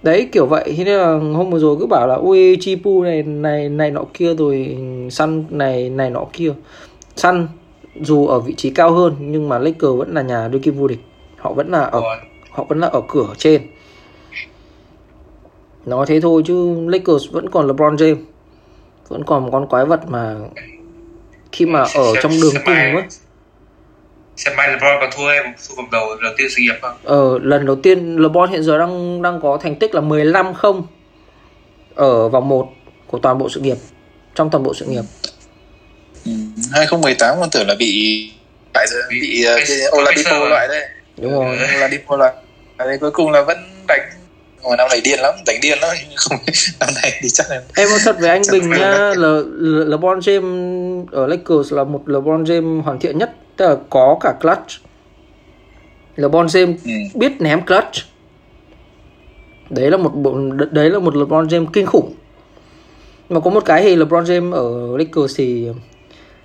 [0.03, 0.73] Đấy kiểu vậy.
[0.77, 4.03] Thế nên là hôm vừa rồi cứ bảo là ui chipu này này này nọ
[4.13, 4.77] kia rồi
[5.11, 6.53] săn này này nọ kia.
[7.15, 7.47] Săn
[8.01, 10.87] dù ở vị trí cao hơn nhưng mà Lakers vẫn là nhà đương kim vô
[10.87, 10.99] địch
[11.37, 12.01] họ vẫn là ở
[12.51, 13.61] họ vẫn là ở cửa trên.
[15.85, 18.17] Nói thế thôi chứ Lakers vẫn còn LeBron James
[19.07, 20.35] vẫn còn một con quái vật mà
[21.51, 23.07] khi mà ở trong đường cùng á
[24.37, 26.97] xem mai LeBron có thua em thua vòng đầu đầu tiên sự nghiệp không?
[27.03, 30.87] Ờ lần đầu tiên LeBron hiện giờ đang đang có thành tích là 15 không
[31.95, 32.69] ở vòng 1
[33.07, 33.77] của toàn bộ sự nghiệp
[34.35, 35.03] trong toàn bộ sự nghiệp.
[36.25, 36.31] Ừ,
[36.71, 38.23] 2018 con tưởng là bị
[38.73, 39.45] tại giờ bị, bị
[39.87, 40.89] uh, Oladipo loại đấy.
[41.17, 41.57] Đúng rồi.
[41.77, 42.33] Oladipo loại.
[42.77, 44.09] Đấy cuối cùng là vẫn đánh
[44.67, 46.37] Hồi năm này điên lắm, đánh điên lắm không
[46.79, 50.19] năm này thì chắc là em nói thật với anh Bình nha, Le, Le, LeBron
[50.19, 54.67] James ở Lakers là một LeBron James hoàn thiện nhất, tức là có cả clutch.
[56.15, 56.91] LeBron James ừ.
[57.13, 57.93] biết ném clutch.
[59.69, 60.37] Đấy là một bộ
[60.71, 62.13] đấy là một LeBron James kinh khủng.
[63.29, 65.67] Mà có một cái thì LeBron James ở Lakers thì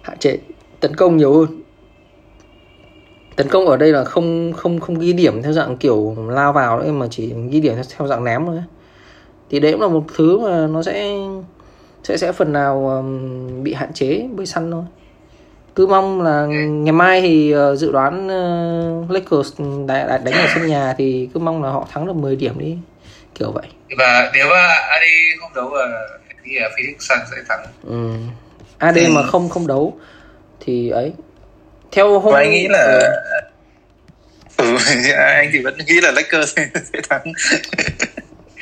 [0.02, 0.38] hạn chế
[0.80, 1.62] tấn công nhiều hơn
[3.36, 6.80] tấn công ở đây là không không không ghi điểm theo dạng kiểu lao vào
[6.80, 8.62] nữa mà chỉ ghi điểm theo dạng ném thôi
[9.50, 11.14] thì đấy cũng là một thứ mà nó sẽ
[12.04, 13.04] sẽ sẽ phần nào
[13.62, 14.84] bị hạn chế bởi săn thôi.
[15.74, 20.66] Cứ mong là ngày mai thì uh, dự đoán uh, Lakers đánh, đánh ở sân
[20.66, 22.78] nhà thì cứ mong là họ thắng được 10 điểm đi.
[23.34, 23.66] Kiểu vậy.
[23.98, 25.02] Và nếu mà AD
[25.40, 25.70] không đấu
[26.44, 27.66] thì Phoenix Suns sẽ thắng.
[27.86, 28.10] Ừ.
[28.78, 29.06] AD ừ.
[29.14, 29.98] mà không không đấu
[30.60, 31.12] thì ấy
[31.92, 33.00] theo hôm anh nghĩ là
[34.56, 34.76] ừ.
[34.76, 34.76] ừ
[35.16, 36.54] anh thì vẫn nghĩ là Lakers
[36.92, 37.32] sẽ thắng.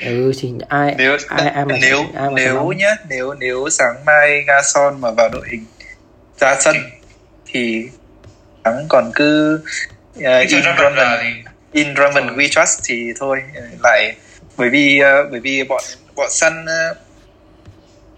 [0.04, 4.04] Ừ thì ai nếu ai, ai mà nếu ai mà nếu nhá nếu nếu sáng
[4.06, 5.64] mai Gason mà vào đội hình
[6.38, 6.76] ra sân
[7.46, 7.88] thì
[8.64, 9.60] thắng còn cứ
[10.18, 10.98] uh, in Drummond
[11.72, 13.42] in Drummond we trust thì thôi
[13.82, 14.14] lại
[14.56, 15.82] bởi vì uh, bởi vì bọn
[16.16, 16.96] bọn sân uh,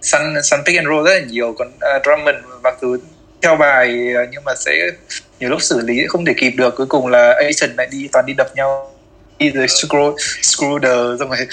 [0.00, 2.96] sân sân pick and roll rất là nhiều còn uh, Drummond mặc dù
[3.42, 4.72] theo bài ờ, nhưng mà sẽ
[5.40, 6.74] nhiều lúc xử lý không thể kịp được.
[6.76, 8.92] Cuối cùng là Asian lại đi toàn đi đập nhau.
[9.38, 11.38] Đi rồi screw screwder xong rồi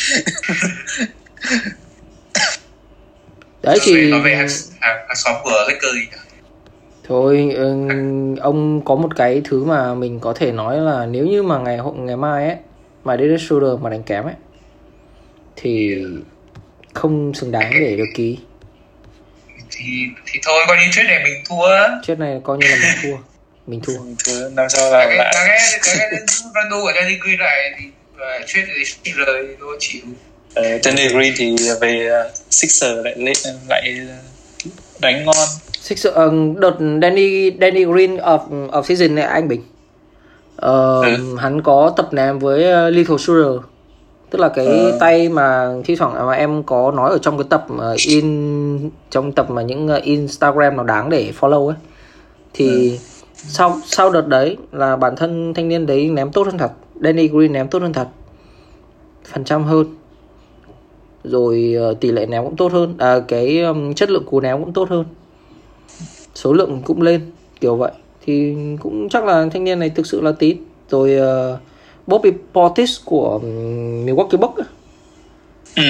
[3.62, 4.48] đấy thì nói về hàng,
[4.80, 6.08] hàng, hàng xóm của cái cơ gì
[7.08, 7.56] thôi
[8.42, 11.78] ông có một cái thứ mà mình có thể nói là nếu như mà ngày
[11.78, 12.58] hôm ngày mai ấy
[13.04, 14.34] mà Dennis Schroeder mà đánh kém ấy
[15.56, 16.04] thì
[16.94, 18.38] không xứng đáng để được ký
[19.80, 19.86] thì
[20.26, 21.68] thì thôi coi như trade này mình thua
[22.04, 23.18] trade này coi như là mình thua.
[23.68, 23.82] Mình
[24.26, 24.50] thua.
[24.50, 26.20] Năm sau là cái cái cái cái
[26.56, 27.86] Rando của Danny Green này thì
[28.48, 28.68] trade
[29.04, 30.02] thì lời nó chịu
[30.60, 33.36] uh, Danny Green thì về uh, Sixer lại lên
[33.70, 33.96] lại
[35.00, 35.48] đánh ngon.
[35.82, 39.62] Sixer uh, đợt Danny Danny Green of of season này anh Bình.
[40.56, 41.38] Uh, ừ.
[41.40, 43.64] hắn có tập ném với Little Shooter
[44.30, 44.98] tức là cái ừ.
[45.00, 47.66] tay mà thi thoảng mà em có nói ở trong cái tập
[48.08, 51.76] in trong tập mà những uh, Instagram nào đáng để follow ấy
[52.54, 52.98] thì ừ.
[53.34, 57.28] sau sau đợt đấy là bản thân thanh niên đấy ném tốt hơn thật Danny
[57.28, 58.08] Green ném tốt hơn thật
[59.34, 59.96] phần trăm hơn
[61.24, 64.60] rồi uh, tỷ lệ ném cũng tốt hơn à, cái um, chất lượng cú ném
[64.60, 65.06] cũng tốt hơn
[66.36, 67.22] số lượng cũng lên
[67.62, 67.92] kiểu vậy
[68.26, 70.58] thì cũng chắc là thanh niên này thực sự là tín
[70.90, 71.60] rồi uh,
[72.10, 73.40] Bobby Portis của
[74.06, 74.62] Milwaukee Bucks
[75.76, 75.84] Ừ,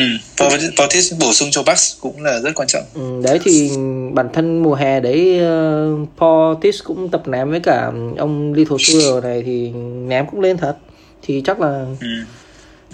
[0.77, 2.83] Portis bổ sung cho Bucks cũng là rất quan trọng.
[2.93, 3.69] Ừ, đấy thì
[4.13, 5.43] bản thân mùa hè đấy uh,
[6.17, 9.69] Portis cũng tập ném với cả ông Little Shooter này thì
[10.07, 10.75] ném cũng lên thật.
[11.21, 12.07] Thì chắc là ừ.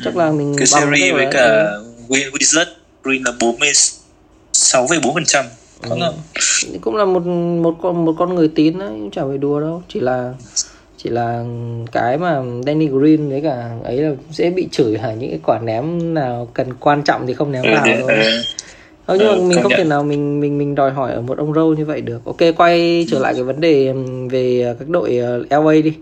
[0.04, 1.72] chắc là mình cái series với cả
[2.10, 2.66] Wizard
[3.04, 5.44] Green là 46,4%
[5.82, 5.90] ừ.
[6.82, 7.26] cũng là một
[7.62, 10.34] một con một con người tín đấy, chả phải đùa đâu, chỉ là
[11.06, 11.44] chỉ là
[11.92, 15.60] cái mà Danny Green với cả ấy là dễ bị chửi là những cái quả
[15.60, 18.12] ném nào cần quan trọng thì không ném vào thôi.
[19.06, 21.54] Ờ, nhưng mà mình không thể nào mình mình mình đòi hỏi ở một ông
[21.54, 22.26] râu như vậy được.
[22.26, 23.94] Ok, quay trở lại cái vấn đề
[24.32, 25.94] về các đội LA đi.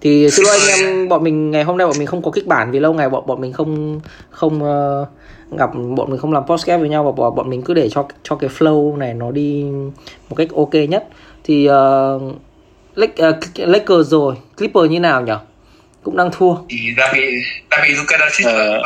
[0.00, 2.46] Thì xin lỗi anh em bọn mình ngày hôm nay bọn mình không có kịch
[2.46, 4.00] bản vì lâu ngày bọn bọn mình không
[4.30, 5.08] không uh,
[5.58, 8.08] gặp bọn mình không làm podcast với nhau và bọn bọn mình cứ để cho
[8.22, 9.64] cho cái flow này nó đi
[10.28, 11.08] một cách ok nhất.
[11.44, 12.22] Thì uh,
[13.56, 14.34] Lakers rồi.
[14.56, 15.32] Clipper như nào nhỉ
[16.02, 16.54] cũng đang thua.
[16.70, 17.22] Thì đang bị
[17.70, 18.82] đang bị Luka ờ,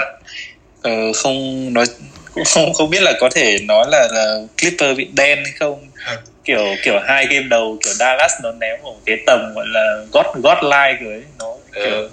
[0.83, 1.85] ờ, không nói
[2.55, 5.89] không không biết là có thể nói là, là Clipper bị đen hay không.
[6.45, 10.27] Kiểu kiểu hai game đầu kiểu Dallas nó ném một cái tầm gọi là god
[10.35, 11.25] god like rồi ấy.
[11.39, 12.11] nó kiểu ừ.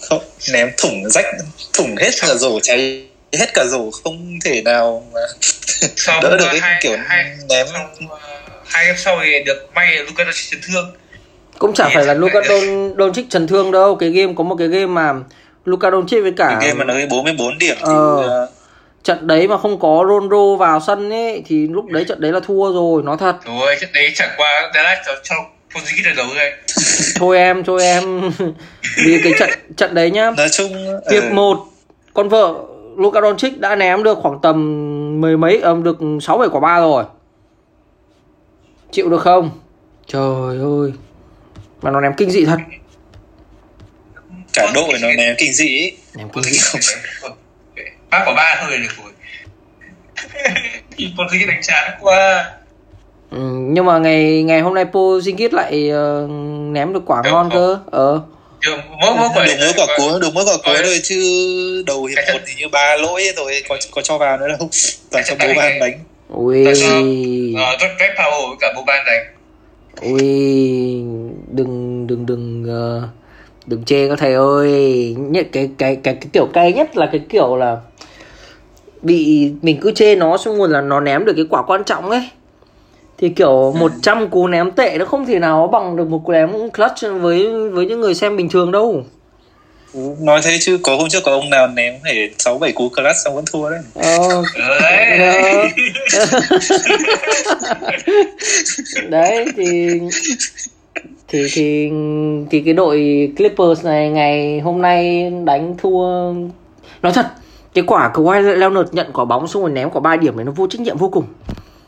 [0.00, 1.26] không ném thủng rách
[1.72, 5.20] thủng hết cả rổ cháy hết cả rổ không thể nào mà
[6.22, 7.66] đỡ được cái hai, kiểu hai, ném.
[7.72, 8.20] sau, uh,
[8.64, 10.92] hai game sau thì được may Luka Doncic chấn thương
[11.58, 13.96] cũng chẳng phải là Luka Don Doncic chấn thương đâu.
[13.96, 15.14] Cái game có một cái game mà
[15.64, 18.54] Luka Doncic với cả cái game mà nó 44 điểm thì ờ, uh,
[19.04, 22.40] trận đấy mà không có Ronaldo vào sân ấy thì lúc đấy trận đấy là
[22.40, 23.36] thua rồi nói thật.
[23.44, 25.34] Rồi trận đấy chẳng qua Dallas cho cho
[25.74, 26.52] Pozingis được đấu rồi
[27.16, 28.30] thôi em thôi em.
[29.04, 30.30] Vì cái trận trận đấy nhá.
[30.36, 30.72] Nói chung
[31.10, 31.32] hiệp uh...
[31.32, 31.58] một
[32.14, 32.54] con vợ
[32.96, 34.56] Luka Doncic đã ném được khoảng tầm
[35.20, 37.04] mười mấy um, được sáu bảy quả ba rồi.
[38.90, 39.50] Chịu được không?
[40.06, 40.92] Trời ơi
[41.82, 42.58] mà nó ném kinh dị thật.
[44.52, 45.96] Cả đội nó ném kinh dị ấy.
[46.14, 46.58] ném kinh dị.
[47.20, 47.32] Không
[48.10, 49.12] ba quả ba thôi được rồi.
[50.96, 52.50] Thì Porzingis đánh chán quá.
[53.30, 56.30] Ừ, nhưng mà ngày ngày hôm nay Porzingis lại uh,
[56.72, 57.58] ném được quả được ngon không?
[57.58, 57.78] cơ.
[57.90, 58.20] Ờ.
[59.00, 62.18] Mỗi mỗi quả đúng mỗi quả cuối đúng mỗi quả cuối thôi chứ đầu hiệp
[62.32, 64.68] một thì như ba lỗi rồi có có cho vào nữa đâu.
[65.10, 66.04] Toàn cho bố ban đánh.
[66.28, 66.66] Ui.
[67.56, 69.37] ờ rất rất power với cả bố ban đánh
[70.02, 70.22] ui
[71.50, 73.08] đừng đừng đừng uh,
[73.66, 75.16] đừng chê các thầy ơi.
[75.18, 77.76] Nhất cái cái cái cái kiểu cay nhất là cái kiểu là
[79.02, 82.10] bị mình cứ chê nó xong rồi là nó ném được cái quả quan trọng
[82.10, 82.30] ấy.
[83.18, 84.26] Thì kiểu 100 ừ.
[84.30, 87.86] cú ném tệ nó không thể nào bằng được một cú ném clutch với với
[87.86, 89.04] những người xem bình thường đâu
[90.20, 93.16] nói thế chứ có hôm trước có ông nào ném phải sáu bảy cú clutch
[93.24, 93.80] xong vẫn thua đấy.
[93.94, 94.42] Ờ.
[99.08, 100.00] đấy thì
[101.28, 101.90] thì thì
[102.50, 106.32] thì cái đội Clippers này ngày hôm nay đánh thua
[107.02, 107.26] nói thật
[107.74, 110.52] cái quả Kawhi Leonard nhận quả bóng xong rồi ném quả 3 điểm này nó
[110.52, 111.24] vô trách nhiệm vô cùng.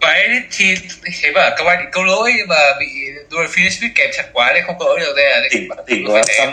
[0.01, 0.75] Vậy thì
[1.23, 2.87] thấy bảo Kawhi bị câu lỗi mà bị
[3.31, 6.53] finish biết kèm chặt quá nên không có được đây là tỉnh tỉnh quá xong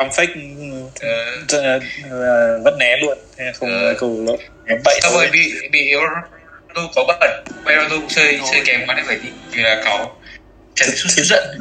[0.00, 3.18] xong fake uh, vẫn ném luôn
[3.54, 7.44] không uh, câu lỗi ném bậy xong rồi bị bị Ronaldo có bẩn.
[7.66, 10.08] Ronaldo chơi chơi kèm quá nên phải đi vì là có
[10.74, 11.58] trần chút giận.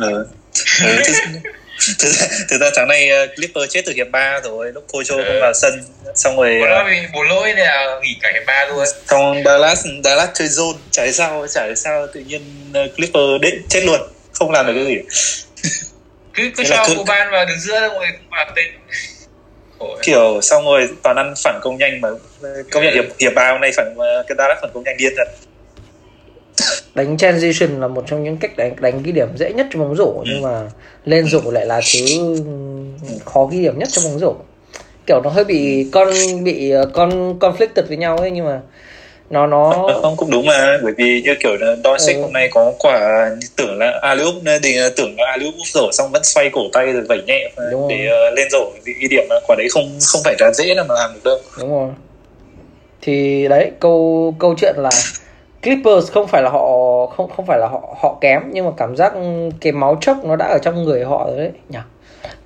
[2.00, 5.16] Thực, ra, thực ra tháng này uh, Clipper chết từ hiệp 3 rồi lúc Kocho
[5.16, 5.24] ừ.
[5.28, 5.84] không vào sân
[6.16, 8.86] xong rồi uh, vì bố lỗi này là nghỉ cả hiệp 3 luôn.
[9.08, 13.84] xong Dallas Dallas chơi zone chả sao chả sao tự nhiên uh, Clipper đến chết
[13.86, 15.02] luôn không làm được cái gì
[16.40, 18.66] cứ cứ cho cô ban vào đường giữa rồi vào tên.
[20.02, 22.10] Kiểu xong rồi toàn ăn phản công nhanh mà.
[22.72, 23.96] Công nhận hiệp hiệp ba hôm nay phản
[24.28, 25.28] cái Dallas phản công nhanh điên thật.
[26.96, 29.96] Đánh transition là một trong những cách đánh đánh ghi điểm dễ nhất trong bóng
[29.96, 30.24] rổ ừ.
[30.26, 30.62] nhưng mà
[31.06, 32.00] lên rổ lại là thứ
[33.26, 34.36] khó ghi điểm nhất trong bóng rổ.
[35.06, 36.10] Kiểu nó hơi bị con
[36.44, 38.62] bị ờ, con conflicted với nhau ấy nhưng mà
[39.30, 42.22] nó nó không cũng đúng mà bởi vì như kiểu là Doncic ừ.
[42.22, 46.24] hôm nay có quả tưởng là Aliup thì ờ, tưởng là Aliup rổ xong vẫn
[46.24, 49.36] xoay cổ tay rồi vẩy nhẹ đúng để uh, lên rổ thì ghi điểm mà
[49.48, 51.38] quả đấy không không phải là dễ là mà làm được đâu.
[51.60, 51.90] Đúng rồi.
[53.02, 54.90] Thì đấy câu câu chuyện là
[55.64, 56.68] Clippers không phải là họ
[57.06, 59.14] không không phải là họ họ kém nhưng mà cảm giác
[59.62, 61.80] cái máu chốc nó đã ở trong người họ rồi đấy nhỉ?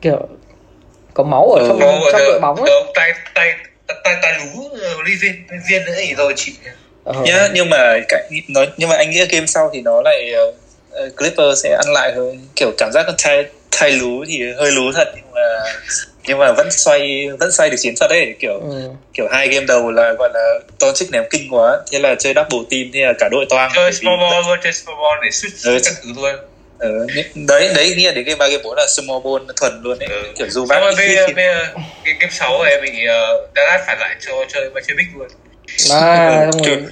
[0.01, 0.27] Kiểu
[1.13, 2.71] có máu ở trong ừ, trong đội bóng ấy.
[2.95, 3.53] Tay tay
[3.87, 4.69] tay tay lú
[5.05, 6.53] ly viên viên nữa thì rồi chị.
[7.03, 7.23] Ờ.
[7.25, 7.99] nhá nhưng mà
[8.47, 10.55] nói nhưng mà anh nghĩ game sau thì nó lại uh,
[11.17, 12.47] Clippers sẽ ăn lại hơn.
[12.55, 15.41] Kiểu cảm giác thay thay lú thì hơi lú thật nhưng mà
[16.27, 18.89] nhưng mà vẫn xoay vẫn xoay được chiến thuật đấy kiểu ừ.
[19.13, 22.59] kiểu hai game đầu là gọi là Doncic ném kinh quá thế là chơi double
[22.69, 23.71] team thế là cả đội toang.
[23.75, 26.35] Chơi small ball luôn chơi small ball để switch các thứ luôn
[26.79, 30.09] ừ, đấy đấy nghĩa đến game ba game bốn là small ball thuần luôn đấy.
[30.09, 30.23] Ừ.
[30.37, 31.65] kiểu dù bác bây, giờ bây giờ
[32.03, 35.27] cái game sáu này bị uh, Dallas phản lại cho chơi và chơi big luôn
[35.91, 36.87] à, rồi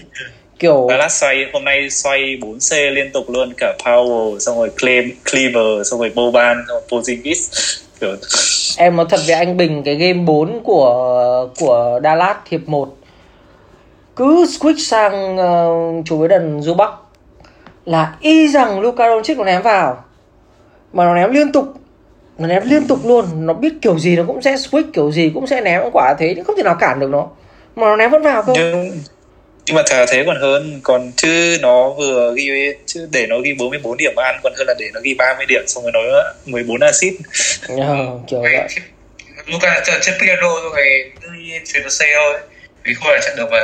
[0.62, 5.12] kiểu Dallas xoay hôm nay xoay 4C liên tục luôn cả Powell xong rồi Clem,
[5.32, 7.78] Cleaver xong rồi Boban xong rồi Porzingis.
[8.00, 8.15] Kiểu
[8.78, 12.98] em nói thật với anh Bình cái game 4 của của Dallas hiệp 1
[14.15, 16.91] cứ switch sang uh, chú với đần Zubac
[17.86, 20.06] là y rằng Luka Doncic nó ném vào.
[20.94, 21.65] Mà nó ném liên tục.
[22.38, 23.26] Nó ném liên tục luôn.
[23.46, 26.34] Nó biết kiểu gì nó cũng sẽ switch kiểu gì cũng sẽ ném quả thế.
[26.36, 27.28] Nhưng không thể nào cản được nó.
[27.76, 29.02] Mà nó ném vẫn vào cơ nhưng,
[29.65, 30.80] nhưng mà thà thế còn hơn.
[30.84, 32.52] Còn chứ nó vừa ghi
[32.86, 35.63] chứ để nó ghi 44 điểm ăn còn hơn là để nó ghi 30 điểm
[35.67, 36.00] xong rồi nó
[36.46, 37.15] 14 assist.
[37.67, 38.67] Ờ, kiểu vậy.
[39.46, 41.12] Luka là chơi piano rồi
[41.65, 42.39] chuyển nó xe thôi
[42.84, 43.58] vì không là trận đấu mà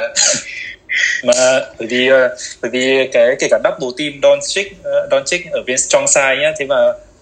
[1.24, 1.34] mà
[1.80, 5.78] bởi vì ờ, bởi vì cái kể cả double team Doncic uh, Doncic ở bên
[5.78, 6.76] strong side nhá thế mà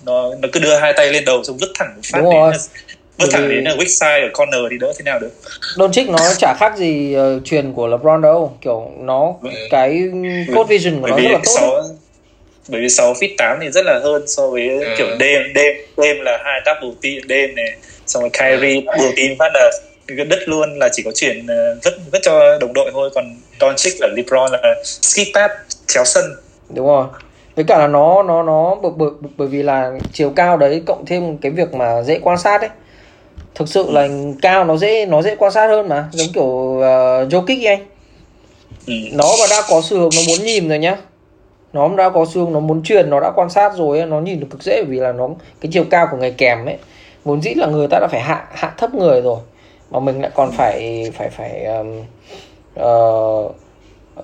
[0.06, 2.52] nó nó cứ đưa hai tay lên đầu xong vứt thẳng một phát đến
[3.18, 5.32] vứt thẳng đến ở weak side ở corner thì đỡ thế nào được.
[5.76, 8.58] Doncic nó chả khác gì uh, truyền của LeBron đâu.
[8.62, 9.50] Kiểu nó ừ.
[9.70, 10.02] cái
[10.56, 11.82] code vision của nó rất là tốt 6,
[12.68, 14.96] bởi vì 6 feet 8 thì rất là hơn so với ừ.
[14.98, 17.76] kiểu đêm đêm đêm là hai double team đêm này.
[18.06, 19.72] Xong rồi Kyrie double team phát là
[20.08, 23.10] đứt luôn là chỉ có chuyển ờ, vứt vứt cho đồng đội thôi.
[23.16, 25.54] Còn Doncic là LeBron là skip pass
[25.88, 26.24] chéo sân.
[26.70, 27.06] Đúng rồi.
[27.56, 31.06] Với cả là nó nó nó bởi, bởi, bởi vì là chiều cao đấy cộng
[31.06, 32.70] thêm cái việc mà dễ quan sát ấy.
[33.56, 34.08] Thực sự là
[34.42, 36.10] cao nó dễ nó dễ quan sát hơn mà.
[36.12, 36.84] Giống kiểu uh,
[37.34, 37.86] Jokic anh.
[38.88, 38.94] Ừ.
[39.12, 40.98] nó mà đã có xu hướng nó muốn nhìn rồi nhá.
[41.74, 44.40] Nó đã có xu hướng nó muốn truyền nó đã quan sát rồi nó nhìn
[44.40, 45.30] được cực dễ vì là nó
[45.62, 46.78] cái chiều cao của người kèm ấy
[47.26, 49.40] vốn dĩ là người ta đã phải hạ hạ thấp người rồi
[49.92, 52.02] mà mình lại còn phải phải phải um,
[52.80, 53.56] uh,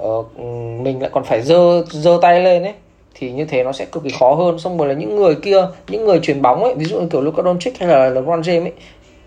[0.04, 0.40] uh,
[0.82, 2.74] mình lại còn phải giơ giơ tay lên ấy
[3.16, 5.68] thì như thế nó sẽ cực kỳ khó hơn xong rồi là những người kia
[5.88, 8.62] những người chuyển bóng ấy ví dụ như kiểu Luka Doncic hay là LeBron James
[8.62, 8.72] ấy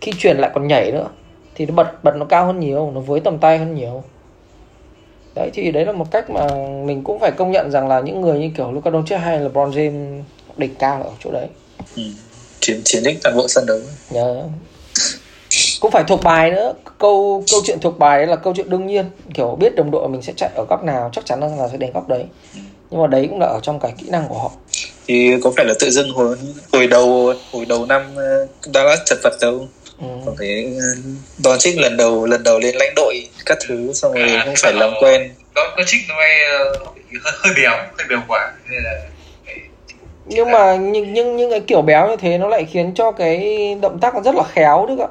[0.00, 1.08] khi chuyển lại còn nhảy nữa
[1.54, 4.02] thì nó bật bật nó cao hơn nhiều nó với tầm tay hơn nhiều
[5.34, 6.46] đấy thì đấy là một cách mà
[6.84, 9.42] mình cũng phải công nhận rằng là những người như kiểu Luka Doncic hay là
[9.42, 10.22] LeBron James
[10.56, 11.46] đỉnh cao ở chỗ đấy
[11.96, 12.02] ừ.
[12.60, 13.78] chiến chiến đích toàn bộ sân đấu
[14.14, 14.46] yeah.
[15.84, 16.74] Cũng phải thuộc bài nữa.
[16.98, 19.10] Câu câu chuyện thuộc bài là câu chuyện đương nhiên.
[19.34, 21.92] Kiểu biết đồng đội mình sẽ chạy ở góc nào chắc chắn là sẽ đến
[21.92, 22.24] góc đấy.
[22.90, 24.50] Nhưng mà đấy cũng là ở trong cái kỹ năng của họ.
[25.06, 26.36] Thì có phải là tự dưng hồi
[26.72, 29.68] hồi đầu hồi đầu năm ờ, Dallas chật vật đâu?
[30.00, 30.06] Ừ.
[30.26, 30.72] còn cái
[31.44, 34.54] đòn trích lần đầu lần đầu lên lãnh đội các thứ xong rồi à, không
[34.56, 35.34] phải làm quen.
[35.54, 36.38] đòn trích nó hay
[37.24, 38.52] hơi, hơi béo hơi béo quá.
[38.70, 39.00] Nên là
[40.26, 43.74] nhưng mà nhưng nhưng những cái kiểu béo như thế nó lại khiến cho cái
[43.82, 45.08] động tác nó rất là khéo đấy ạ.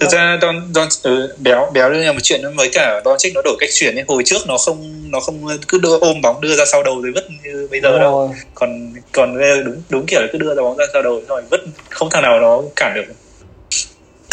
[0.00, 3.00] Thực ra Don Don ừ, béo béo là một chuyện với cả.
[3.04, 4.04] Don Trích nó đổi cách chuyển ấy.
[4.08, 7.12] Hồi trước nó không nó không cứ đưa ôm bóng đưa ra sau đầu rồi
[7.14, 8.18] vứt như bây giờ đúng đâu.
[8.18, 8.28] Rồi.
[8.54, 11.60] còn còn đúng đúng kiểu là cứ đưa ra bóng ra sau đầu rồi vứt
[11.90, 13.14] không thằng nào nó cản được.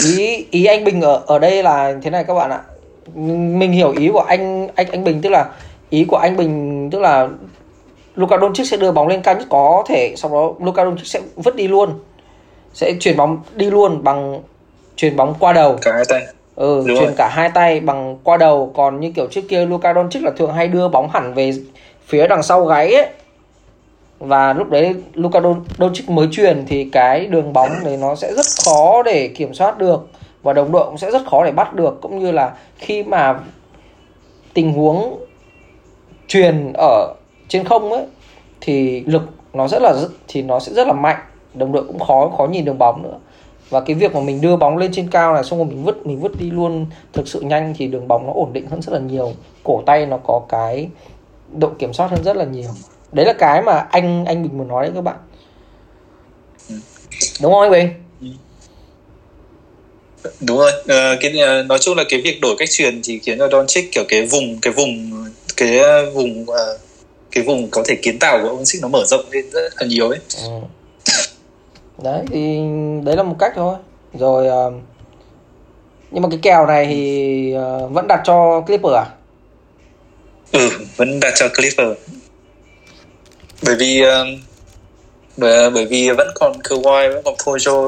[0.04, 2.62] Ý ý anh Bình ở ở đây là thế này các bạn ạ.
[3.16, 5.46] Mình hiểu ý của anh anh anh Bình tức là
[5.90, 7.28] ý của anh Bình tức là
[8.16, 11.22] Luka Doncic sẽ đưa bóng lên cao nhất có thể sau đó Luka Doncic sẽ
[11.36, 12.00] vứt đi luôn
[12.74, 14.42] sẽ chuyển bóng đi luôn bằng
[14.96, 15.78] chuyền bóng qua đầu.
[15.82, 16.22] Cả hai tay.
[16.56, 17.14] Ừ Đúng chuyền rồi.
[17.18, 18.72] cả hai tay bằng qua đầu.
[18.76, 21.54] Còn như kiểu trước kia Luka Doncic là thường hay đưa bóng hẳn về
[22.06, 23.08] phía đằng sau gáy ấy.
[24.20, 25.40] Và lúc đấy Luka
[25.80, 29.78] Doncic mới truyền thì cái đường bóng đấy nó sẽ rất khó để kiểm soát
[29.78, 30.08] được.
[30.44, 31.98] Và đồng đội cũng sẽ rất khó để bắt được.
[32.02, 33.40] Cũng như là khi mà
[34.54, 35.20] tình huống
[36.28, 37.14] truyền ở
[37.48, 38.06] trên không ấy
[38.62, 39.22] thì lực
[39.54, 39.94] nó rất là
[40.28, 41.18] thì nó sẽ rất là mạnh.
[41.54, 43.18] Đồng đội cũng khó khó nhìn đường bóng nữa
[43.74, 46.08] và cái việc mà mình đưa bóng lên trên cao này xong rồi mình vứt
[46.08, 48.94] mình vứt đi luôn thực sự nhanh thì đường bóng nó ổn định hơn rất
[48.94, 49.34] là nhiều.
[49.64, 50.90] Cổ tay nó có cái
[51.52, 52.70] độ kiểm soát hơn rất là nhiều.
[53.12, 55.18] Đấy là cái mà anh anh bình muốn nói đấy các bạn.
[57.42, 57.90] Đúng không anh bình?
[60.42, 60.72] Đúng rồi.
[60.88, 63.68] À, cái ờ, nói chung là cái việc đổi cách truyền thì khiến cho Don
[63.68, 65.12] Chick kiểu cái vùng cái vùng
[65.58, 65.80] cái
[66.14, 66.56] vùng uh,
[67.32, 69.88] cái vùng có thể kiến tạo của ông Chick nó mở rộng lên rất là
[69.88, 70.20] nhiều ấy.
[70.44, 70.50] Ừ
[72.04, 72.60] đấy thì
[73.04, 73.76] đấy là một cách thôi.
[74.14, 74.74] Rồi uh,
[76.12, 79.06] nhưng mà cái kèo này thì uh, vẫn đặt cho Clipper à?
[80.52, 81.88] Ừ vẫn đặt cho Clipper.
[83.62, 84.40] Bởi vì uh,
[85.38, 87.88] bởi, bởi vì vẫn còn Kawhi vẫn còn Pojo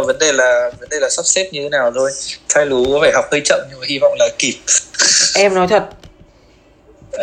[0.00, 2.10] uh, vấn đề là vấn đề là sắp xếp như thế nào thôi.
[2.48, 4.54] Thay lú có vẻ học hơi chậm nhưng mà hy vọng là kịp.
[5.34, 5.84] Em nói thật.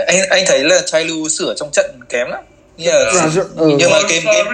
[0.08, 2.44] Anh anh thấy là Chai Lu sửa trong trận kém lắm.
[2.78, 3.44] Nhưng mà, ừ.
[3.58, 3.72] ừ.
[3.78, 4.52] nhưng mà game game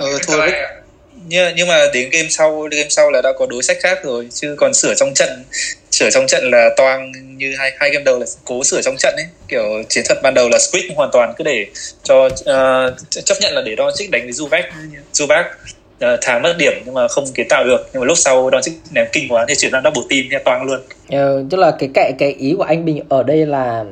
[0.00, 0.52] toàn ừ, thua rất...
[1.26, 4.28] nhưng, nhưng mà đến game sau game sau là đã có đối sách khác rồi
[4.32, 5.44] chứ còn sửa trong trận
[5.90, 9.14] sửa trong trận là toang như hai hai game đầu là cố sửa trong trận
[9.16, 9.26] ấy.
[9.48, 11.66] Kiểu chiến thuật ban đầu là split hoàn toàn cứ để
[12.02, 14.62] cho uh, chấp nhận là để Doncic đánh với Zubac.
[15.12, 17.88] Zubac uh, thả mất điểm nhưng mà không kiến tạo được.
[17.92, 20.62] Nhưng mà lúc sau Doncic ném kinh quá thì chuyển sang double team thì toang
[20.62, 20.80] luôn.
[21.10, 23.84] Ừ, tức là cái cái cái ý của anh Bình ở đây là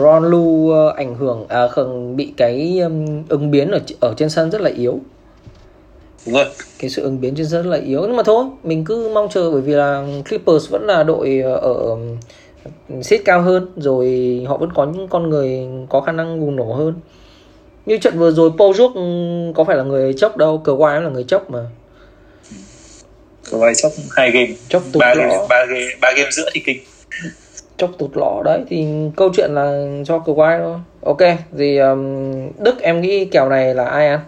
[0.00, 4.50] Lu ờ, ảnh hưởng à, không bị cái um, ứng biến ở ở trên sân
[4.50, 5.00] rất là yếu.
[6.26, 6.44] Đúng rồi.
[6.78, 8.00] cái sự ứng biến trên sân rất là yếu.
[8.02, 11.54] Nhưng mà thôi mình cứ mong chờ bởi vì là Clippers vẫn là đội ờ,
[11.54, 11.96] ở
[13.02, 14.08] xít cao hơn rồi
[14.48, 16.94] họ vẫn có những con người có khả năng bùng nổ hơn.
[17.86, 19.00] Như trận vừa rồi Paul George
[19.54, 21.66] có phải là người chốc đâu cờ quái là người chốc mà.
[23.50, 24.54] Kawhi chốc hai game.
[24.68, 26.78] Chốc ba game ba game ba game giữa thì kinh
[27.82, 29.72] chốc tụt lõ đấy thì câu chuyện là
[30.06, 30.78] cho Kawhi thôi.
[31.02, 34.20] Ok thì um, Đức em nghĩ kèo này là ai ăn?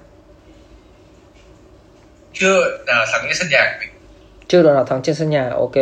[2.32, 3.78] Chưa nào thắng những sân nhà
[4.48, 5.72] chưa đội nào thắng trên sân nhà ok.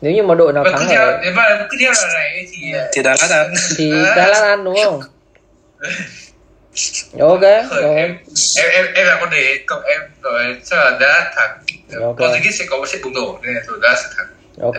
[0.00, 2.46] Nếu như mà đội nào và thắng cứ theo ở mà cứ theo là này
[2.52, 3.54] thì thì Dallas ăn.
[3.76, 5.00] Thì Dallas ăn đúng không?
[7.20, 7.96] Ok rồi.
[7.96, 8.16] em
[8.56, 11.58] em em em là con đề cộng em rồi chắc là đã thắng.
[12.02, 12.16] Ok.
[12.18, 14.26] còn gì sẽ có một trận bùng nổ nên là rồi đã sẽ thắng
[14.60, 14.76] ok.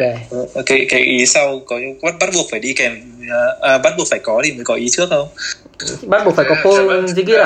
[0.66, 3.02] Cái cái ý sau có bắt bắt buộc phải đi kèm
[3.62, 5.28] à, bắt buộc phải có thì mới có ý trước không?
[6.02, 6.72] Bắt buộc phải có phô
[7.02, 7.46] Ziggy à?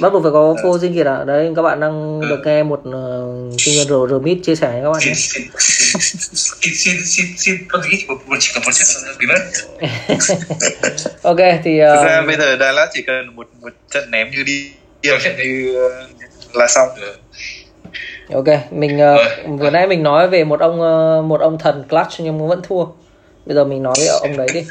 [0.00, 0.56] bắt buộc phải có.
[0.62, 1.24] Phô Ziggy à?
[1.24, 4.82] Đấy các bạn đang được nghe một uh, sinh viên rồi Remit chia sẻ với
[4.82, 5.12] các bạn nhé.
[5.14, 9.40] Xin xin xin con gì một một chỉ cần một trận mất.
[11.22, 14.72] Ok thì ra uh, bây giờ Dallas chỉ cần một một trận ném như đi
[15.38, 16.06] như ờ,
[16.52, 16.88] là xong
[18.30, 22.12] ok mình uh, vừa nãy mình nói về một ông uh, một ông thần clutch
[22.18, 22.84] nhưng mà vẫn thua.
[23.46, 24.64] Bây giờ mình nói với ông đấy đi.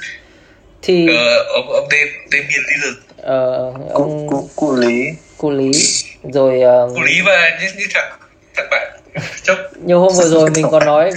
[0.81, 5.03] Thì ờ ông ông đêm đêm miền lý lực ờ, cụ ông cụ cụ lý.
[5.37, 5.71] Cụ lý.
[6.23, 8.11] Rồi uh, cô lý và như như thằng
[8.55, 8.91] thằng bạn
[9.43, 9.57] chốc.
[9.75, 11.11] như hôm vừa rồi mình còn nói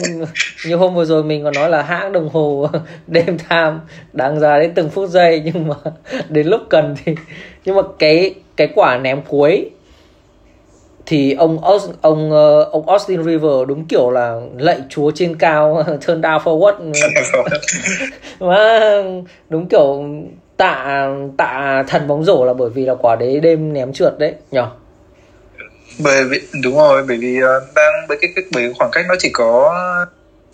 [0.66, 2.68] như hôm vừa rồi mình còn nói là hãng đồng hồ
[3.06, 3.80] đêm tham
[4.12, 5.74] đáng giá đến từng phút giây nhưng mà
[6.28, 7.14] đến lúc cần thì
[7.64, 9.70] nhưng mà cái cái quả ném cuối
[11.06, 11.58] thì ông
[12.00, 16.92] ông ờ, ông Austin River đúng kiểu là lạy chúa trên cao turn down forward.
[18.40, 18.80] Mà
[19.48, 20.04] đúng kiểu
[20.56, 24.34] tạ tạ thần bóng rổ là bởi vì là quả đấy đêm ném trượt đấy
[24.50, 24.66] nhở
[25.98, 29.14] bởi vì đúng rồi bởi vì ờ, đang với cái, cái bởi khoảng cách nó
[29.18, 29.74] chỉ có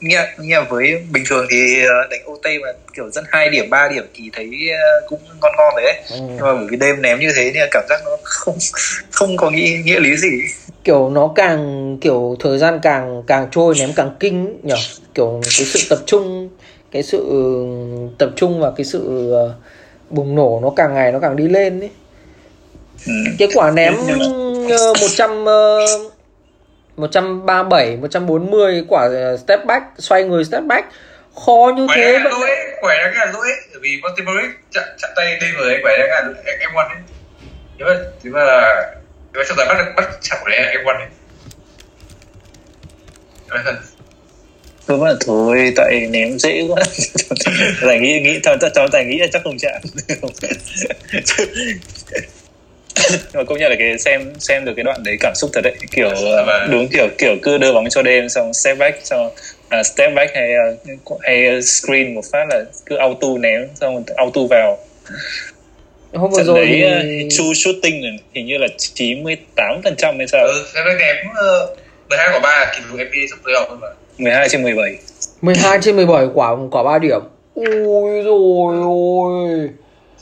[0.01, 3.89] nghĩa nghĩa với bình thường thì ờ, đánh OT mà kiểu dẫn hai điểm 3
[3.89, 6.17] điểm thì thấy ờ, cũng ngon ngon đấy ừ.
[6.21, 8.57] nhưng mà vì đêm ném như thế là cảm giác nó không
[9.11, 10.29] không có nghĩa nghĩa lý gì
[10.85, 14.77] kiểu nó càng kiểu thời gian càng càng trôi ném càng kinh nhở
[15.15, 16.49] kiểu cái sự tập trung
[16.91, 17.27] cái sự
[18.19, 19.55] tập trung và cái sự ờ,
[20.11, 21.91] bùng nổ nó càng ngày nó càng đi lên ấy
[23.07, 23.13] ừ.
[23.39, 24.19] cái quả ném Nhưng
[24.71, 25.79] ờ, 100 ờ,
[27.01, 30.89] 137 140 quả ờ, step back xoay người step back.
[31.47, 35.11] Khó như quẻ thế vẫn lỗi quẻ đang là lỗi bởi vì Montemoris chặn chặn
[35.17, 37.03] tay đêm rồi quẻ đang là em em one đấy
[37.79, 38.47] nếu mà nếu mà
[39.33, 41.09] nếu mà trong giải bắt được bắt chặn của em one đấy
[44.89, 46.83] đúng là thôi tại ném dễ quá.
[47.83, 49.81] Giải nghĩ nghĩ cháu cháu giải nghĩ là chắc không chạm
[53.35, 55.75] mà công nhận là cái xem xem được cái đoạn đấy cảm xúc thật đấy.
[55.91, 59.31] Kiểu ờ, đúng kiểu kiểu cứ đưa bóng cho đêm xong step back xong
[59.69, 64.41] à, step back hay ờ, hay screen một phát là cứ auto ném xong auto
[64.51, 64.79] vào.
[66.13, 69.95] Hôm vừa trận rồi đấy thì ờ, true shooting là hình như là 98 phần
[69.99, 70.45] trăm hay sao?
[70.45, 71.75] Ừ cái bên ném ờ,
[72.09, 73.89] 12 quả ba kỷ lục NBA sắp tới mà
[74.19, 74.97] 12 trên 17
[75.41, 77.21] 12 trên 17 quả quả 3 điểm.
[77.55, 79.69] Ui rồi ôi.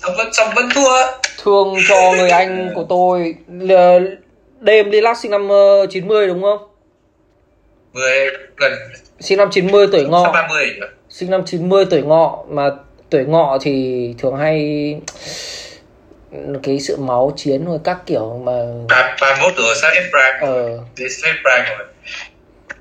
[0.03, 3.35] Xong vẫn xong vẫn thua thương cho người anh của tôi.
[4.61, 6.69] Đêm đi lắc sinh năm ờ, 90 đúng không?
[7.93, 8.73] 10 gần
[9.21, 10.33] sinh năm 90 tuổi ngọ.
[10.33, 10.87] 30 nhỉ?
[11.09, 12.45] Sinh năm 90 tuổi ngọ.
[12.49, 12.71] Mà
[13.11, 15.01] tuổi ngọ thì thường hay
[16.63, 18.53] cái sự máu chiến rồi các kiểu mà
[18.89, 20.79] ba 31 rồi sắp hết prime ờ.
[20.99, 21.87] Đến prime rồi.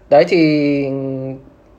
[0.10, 0.40] Đấy thì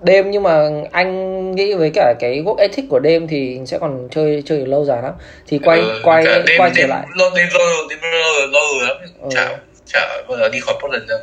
[0.02, 4.08] đêm nhưng mà anh nghĩ với cả cái work ethic của đêm thì sẽ còn
[4.10, 5.12] chơi chơi được lâu dài lắm.
[5.46, 7.06] Thì quay Ừ, quay đêm, quay trở đêm, lại.
[7.16, 8.96] lâu đêm lâu đêm lâu lâu lắm.
[9.22, 9.28] Ừ.
[9.34, 9.58] chả
[9.92, 11.18] chả bao giờ đi khỏi Portland đâu.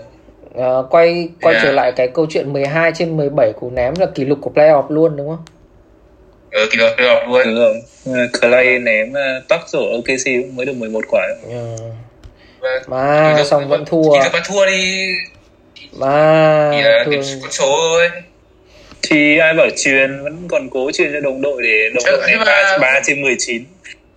[0.55, 1.65] Ờ, quay quay Yeah.
[1.65, 4.85] trở lại cái câu chuyện 12 trên 17 cú ném là kỷ lục của playoff
[4.89, 5.45] luôn đúng không?
[6.51, 7.41] ừ, được kỳ được luôn.
[7.45, 7.81] Đúng rồi.
[8.05, 11.27] Ờ, Clay ném ờ, tóc rổ OKC mới được 11 quả.
[11.51, 11.77] Ờ,
[12.59, 14.13] Và mà kỳ được- xong vẫn thua.
[14.23, 15.07] được vẫn thua đi.
[15.93, 18.09] Mà thì là thường con số thôi
[19.09, 22.27] thì ai bảo truyền vẫn còn cố truyền cho đồng đội để đồng Ừ, đội
[22.27, 23.63] này 3, 3 trên 19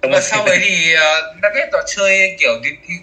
[0.03, 2.95] Xong mà rồi- sau đấy thì uh, Nuggets nó chơi kiểu đi đi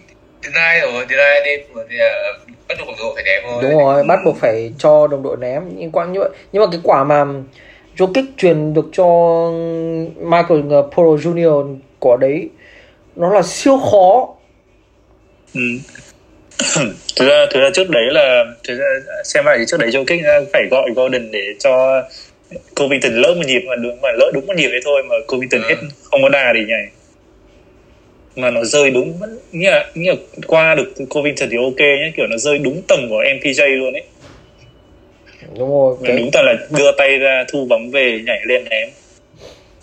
[0.43, 4.03] deny rồi deny đêm rồi thì uh, bắt buộc rồi phải ném thôi đúng rồi
[4.03, 7.03] bắt buộc phải cho đồng đội ném nhưng quãng như vậy nhưng mà cái quả
[7.03, 7.25] mà
[7.97, 9.05] Jokic truyền được cho
[10.19, 10.61] Michael
[10.91, 11.77] Porter Jr.
[11.99, 12.49] quả đấy
[13.15, 14.27] nó là siêu khó
[15.53, 15.61] Ừ.
[17.15, 18.85] thực ra thực ra trước đấy là thực ra
[19.23, 22.01] xem lại thì trước đấy Jokic phải gọi Golden để cho
[22.75, 25.61] Covington lỡ một nhịp mà đúng mà lỡ đúng một nhịp đấy thôi mà Covington
[25.61, 25.67] Ừ.
[25.69, 26.85] hết không có đà để nhảy
[28.35, 32.11] mà nó rơi đúng vẫn nghĩa là, nghĩa là qua được Covington thì ok nhé
[32.17, 34.03] kiểu nó rơi đúng tầm của MPJ luôn ấy
[35.57, 38.89] đúng rồi cái đúng là đưa tay ra thu bóng về nhảy lên ném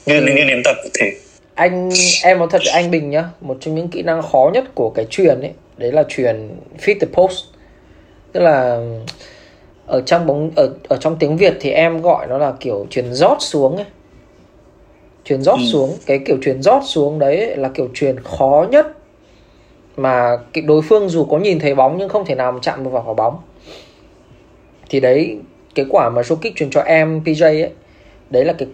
[0.07, 0.23] như Ừ.
[0.37, 1.13] như ném tập thể
[1.55, 1.91] anh
[2.25, 4.91] em nói thật với anh Bình nhá một trong những kỹ năng khó nhất của
[4.91, 6.49] cái truyền ấy đấy là truyền
[6.79, 7.45] feed the post.
[8.33, 8.81] Tức là
[9.87, 13.13] ở trong bóng ở ở trong tiếng Việt thì em gọi nó là kiểu truyền
[13.13, 13.87] rót xuống ấy.
[15.25, 15.65] Truyền rót ừ.
[15.73, 18.87] xuống cái kiểu truyền rót xuống đấy là kiểu truyền khó nhất
[19.97, 22.91] mà cái đối phương dù có nhìn thấy bóng nhưng không thể nào chạm được
[22.91, 23.39] vào quả bóng.
[24.89, 25.39] Thì đấy
[25.75, 27.71] cái quả mà số kích truyền cho em PJ ấy
[28.31, 28.69] đấy là cái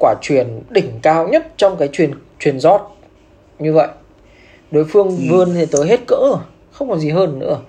[0.00, 2.96] quả truyền đỉnh cao nhất trong cái truyền truyền rót
[3.58, 3.88] như vậy
[4.70, 5.14] đối phương ừ.
[5.30, 6.36] vươn thì tới hết cỡ
[6.72, 7.60] không còn gì hơn nữa.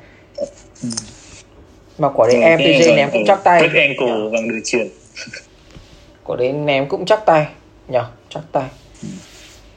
[0.83, 0.89] Ừ.
[1.97, 3.61] mà quả đấy em PJ ném cũng chắc tay.
[3.61, 4.87] ankle bằng đường truyền.
[6.23, 7.45] Quả đấy ném cũng chắc tay
[7.87, 8.63] nhở chắc tay.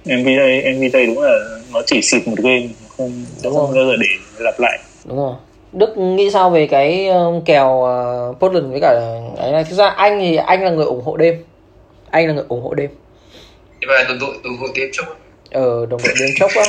[0.05, 1.38] MVJ MVJ đúng là
[1.72, 4.07] nó chỉ xịt một game không đúng không bao giờ để
[4.38, 4.78] lặp lại.
[5.05, 5.34] Đúng rồi.
[5.72, 7.11] Đức nghĩ sao về cái
[7.44, 8.88] kèo uh, Portland với cả
[9.36, 11.44] ấy này thực ra anh thì anh là người ủng hộ đêm
[12.14, 12.90] anh là người ủng hộ đêm.
[13.86, 16.64] Mà đồng đội đồng đội đêm chốc ờ đồng đội đêm chốc á.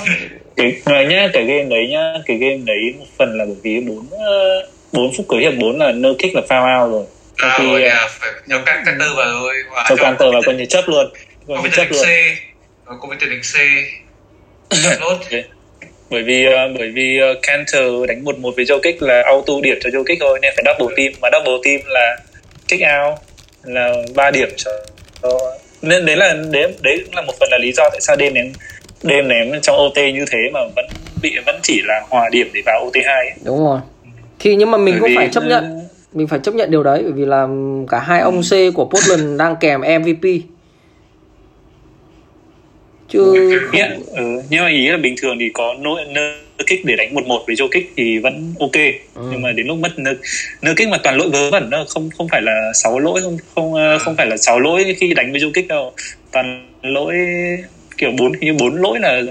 [0.55, 3.79] Cái này nhá cái game đấy nhá cái game đấy một phần là bởi vì
[3.79, 7.05] bốn ờ, bốn phút cuối hiệp bốn là no kick là foul out rồi.
[7.41, 9.53] Sau à, khi à, phải cho Canter vào rồi
[9.89, 11.05] cho Canter vào coi như chấp luôn
[11.47, 12.05] coi như chấp luôn.
[12.85, 13.55] Có với tiền đánh C.
[16.09, 19.53] Bởi vì uh, bởi vì uh, Cantor đánh một một với Joe Kick là auto
[19.63, 21.13] điểm cho Joe Kick thôi nên phải double team.
[21.21, 22.17] Mà double team là
[22.67, 23.19] kick out
[23.63, 24.71] là ba điểm cho
[25.81, 28.33] nên đấy là đấy đấy cũng là một phần là lý do tại sao đêm
[28.33, 28.51] ném
[29.03, 30.85] đêm ném trong OT như thế mà vẫn
[31.21, 33.79] bị vẫn chỉ là hòa điểm để vào OT 2 đúng rồi.
[34.39, 36.99] Thì nhưng mà mình bởi cũng phải chấp nhận mình phải chấp nhận điều đấy
[37.03, 37.47] bởi vì là
[37.89, 40.41] cả hai ông C của Portland đang kèm MVP
[43.09, 44.03] chứ không...
[44.15, 47.25] ừ, nhưng mà ý là bình thường thì có nỗ nơ kích để đánh một
[47.25, 48.75] một với Joe kích thì vẫn ok.
[49.15, 49.21] Ừ.
[49.31, 50.13] nhưng mà đến lúc mất nơ,
[50.61, 53.37] nơ kích mà toàn lỗi vớ vẩn nó không không phải là sáu lỗi không
[53.55, 53.97] không ừ.
[53.99, 55.93] không phải là sáu lỗi khi đánh với Joe kích đâu.
[56.31, 57.15] Toàn lỗi
[57.97, 59.21] kiểu bốn như bốn lỗi là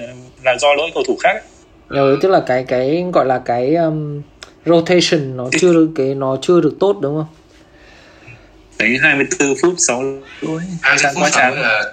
[0.44, 1.42] là do lỗi cầu thủ khác
[1.88, 4.22] ừ, tức là cái cái gọi là cái um,
[4.64, 7.26] rotation nó chưa được cái nó chưa được tốt đúng không?
[8.78, 10.02] Đấy 24 phút 6
[10.40, 10.60] lỗi.
[11.14, 11.92] Quá chán là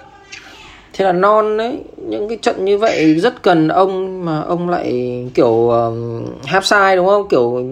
[0.92, 5.26] thế là non đấy những cái trận như vậy rất cần ông mà ông lại
[5.34, 7.28] kiểu um, half side đúng không?
[7.28, 7.64] Kiểu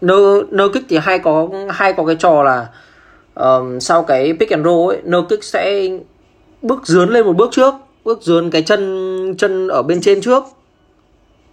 [0.00, 2.66] nơ nơ kích thì hay có hay có cái trò là
[3.34, 5.88] um, sau cái pick and roll ấy nơ kích sẽ
[6.62, 10.44] bước dướn lên một bước trước bước dướn cái chân chân ở bên trên trước.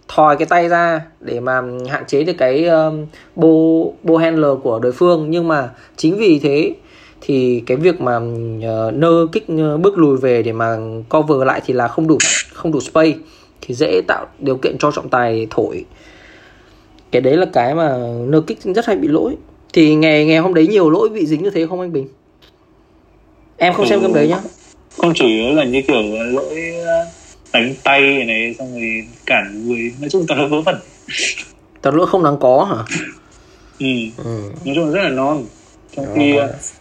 [0.08, 3.06] Thòi cái tay ra để mà hạn chế được cái um,
[3.36, 5.30] bô bô handler của đối phương.
[5.30, 6.74] Nhưng mà chính vì thế
[7.20, 10.76] thì cái việc mà uh, nơ kích uh, bước lùi về để mà
[11.08, 12.18] cover lại thì là không đủ
[12.52, 13.14] không đủ space
[13.60, 15.84] thì dễ tạo điều kiện cho trọng tài thổi.
[17.10, 19.36] Cái đấy là cái mà nơ kích rất hay bị lỗi.
[19.72, 22.08] Thì ngày ngày hôm đấy nhiều lỗi bị dính như thế không anh bình?
[23.56, 24.38] Em không ừ, xem game đấy nhá.
[24.96, 26.02] Không chủ yếu là như kiểu
[26.32, 26.74] lỗi
[27.52, 30.76] đánh tay này xong rồi cản người nói chung toàn là vớ vẩn.
[31.82, 32.98] Toàn lỗi không đáng có hả?
[33.78, 33.86] Ừ.
[34.24, 34.40] ừ.
[34.64, 35.44] nói chung là rất là non
[35.96, 36.38] trong khi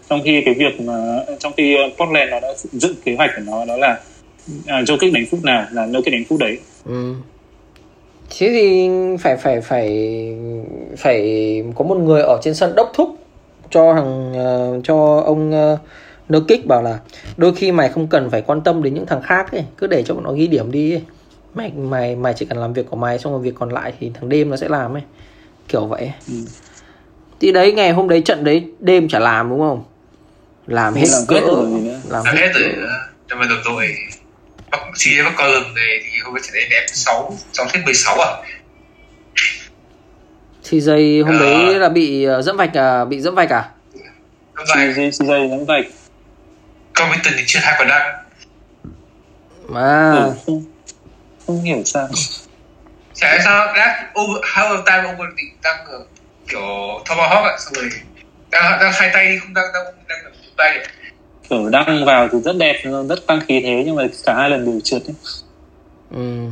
[0.09, 3.65] trong khi cái việc mà trong khi Portland nó đã dựng kế hoạch của nó
[3.65, 3.99] đó là
[4.67, 6.57] à, Joe kích đánh phút nào là No kích đánh phút đấy.
[6.85, 7.13] Ừ.
[8.29, 8.89] thế thì
[9.19, 9.89] phải phải phải
[10.97, 13.09] phải có một người ở trên sân đốc thúc
[13.69, 14.31] cho thằng
[14.77, 15.79] uh, cho ông uh,
[16.29, 16.99] No kích bảo là
[17.37, 20.03] đôi khi mày không cần phải quan tâm đến những thằng khác ấy cứ để
[20.03, 21.01] cho bọn nó ghi điểm đi ấy.
[21.53, 24.11] mày mày mày chỉ cần làm việc của mày xong rồi việc còn lại thì
[24.13, 25.03] thằng đêm nó sẽ làm ấy.
[25.67, 26.35] Kiểu vậy ừ
[27.41, 29.83] thì đấy ngày hôm đấy trận đấy đêm chả làm đúng không?
[30.67, 31.39] Làm hết làm cỡ
[32.09, 32.75] làm hết rồi
[33.29, 33.95] cho mà đồng đội
[34.71, 37.79] bắc chi bắc co lừng này thì hôm nay trận đấy ném sáu sáu thiết
[37.85, 38.29] mười sáu à?
[40.63, 41.39] Thì dây hôm à.
[41.39, 43.05] đấy là bị uh, dẫm vạch à?
[43.05, 43.69] Bị dẫm vạch à?
[44.75, 45.85] Dây dây dây dẫm vạch.
[46.99, 48.25] Covington thì chưa hai quả đăng
[49.67, 50.63] mà ừ, không,
[51.47, 52.07] không hiểu sao.
[53.13, 56.01] Chả sao đã over half time over bị tăng rồi
[56.49, 56.61] kiểu
[57.05, 57.89] tomahawk ạ xong rồi
[58.51, 60.79] đang đang hai tay đi không đang đang đang đang tay
[61.49, 64.65] kiểu đăng vào thì rất đẹp rất tăng khí thế nhưng mà cả hai lần
[64.65, 65.15] đều trượt ấy.
[66.11, 66.45] ừ.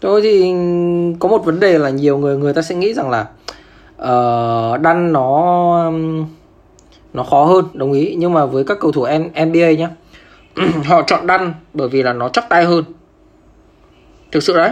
[0.00, 0.54] Tôi thì
[1.20, 3.26] có một vấn đề là nhiều người người ta sẽ nghĩ rằng là
[4.02, 5.92] uh, đăng nó
[7.12, 9.06] nó khó hơn đồng ý nhưng mà với các cầu thủ
[9.46, 9.90] NBA nhá
[10.84, 12.84] họ chọn đăng bởi vì là nó chắc tay hơn
[14.32, 14.70] thực sự đấy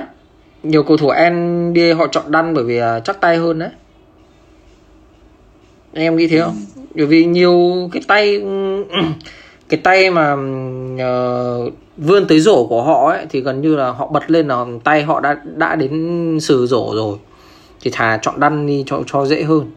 [0.63, 3.71] nhiều cầu thủ NBA họ chọn đăng bởi vì chắc tay hơn đấy
[5.93, 6.57] em nghĩ thế không?
[6.77, 6.83] Ừ.
[6.95, 8.43] bởi vì nhiều cái tay
[9.69, 14.07] cái tay mà uh, vươn tới rổ của họ ấy thì gần như là họ
[14.07, 17.19] bật lên là tay họ đã đã đến sử rổ rồi.
[17.81, 19.71] Thì thà chọn đăn đi cho cho dễ hơn.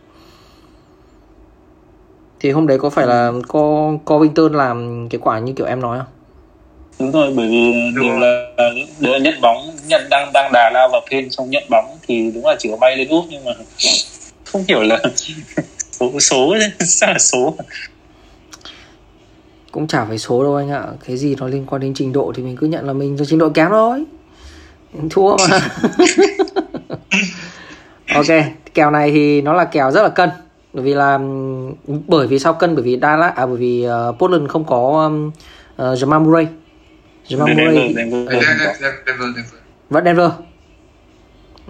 [2.40, 5.98] Thì hôm đấy có phải là co Covington làm cái quả như kiểu em nói
[5.98, 6.08] không?
[7.00, 8.46] Đúng rồi bởi vì đều là
[9.00, 9.58] đều là nhận bóng
[9.88, 12.78] nhận đang đang đà lao vào pin xong nhận bóng thì đúng là chỉ có
[12.78, 13.52] bay lên úp nhưng mà
[14.46, 15.00] không hiểu là
[16.12, 17.56] số số sao là số?
[19.72, 20.84] Cũng chả phải số đâu anh ạ.
[21.08, 23.26] Cái gì nó liên quan đến trình độ thì mình cứ nhận là mình cho
[23.26, 24.04] trình độ kém thôi.
[25.10, 25.60] Thua mà.
[28.16, 28.26] Ok
[28.74, 30.30] kèo này thì nó là kèo rất là cân.
[30.74, 31.20] Bởi vì là
[32.08, 32.76] bởi vì sao cân?
[32.76, 36.48] Bởi vì Dallas à bởi vì uh, Portland không có um, uh, Jamal Murray.
[37.28, 37.96] Jamal Murray.
[39.90, 40.30] Vẫn Denver.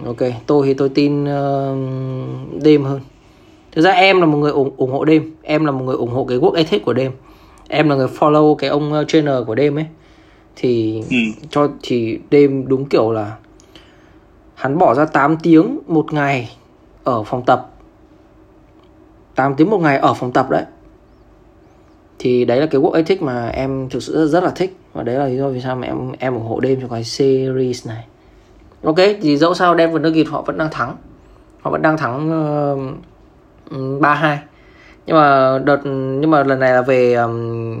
[0.06, 0.16] Ok
[0.46, 3.00] tôi thì tôi tin uh, đêm hơn
[3.74, 5.34] thực ra em là một người ủng, ủng hộ đêm.
[5.42, 7.12] Em là một người ủng hộ cái work ethic của đêm.
[7.68, 9.86] Em là người follow cái ông uh, trainer của đêm ấy.
[10.56, 11.16] Thì ừ.
[11.50, 13.36] cho thì đêm đúng kiểu là
[14.54, 16.56] hắn bỏ ra 8 tiếng một ngày
[17.04, 17.70] ở phòng tập.
[19.34, 20.64] 8 tiếng một ngày ở phòng tập đấy.
[22.18, 24.76] Thì đấy là cái work ethic mà em thực sự rất, rất là thích.
[24.92, 27.04] Và đấy là lý do vì sao mà em em ủng hộ đêm cho cái
[27.04, 28.04] series này.
[28.84, 30.96] Ok thì dẫu sao Denver Nuggets họ vẫn đang thắng.
[31.60, 32.30] Họ vẫn đang thắng
[32.72, 33.13] uh,
[33.70, 34.36] 3-2
[35.06, 37.78] nhưng mà đợt nhưng mà lần này là về um,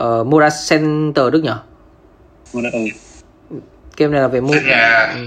[0.00, 1.50] uh, Moda Center Đức nhỉ?
[2.54, 2.80] Moda ừ.
[3.96, 5.14] Game này là về Moda.
[5.14, 5.20] Ừ.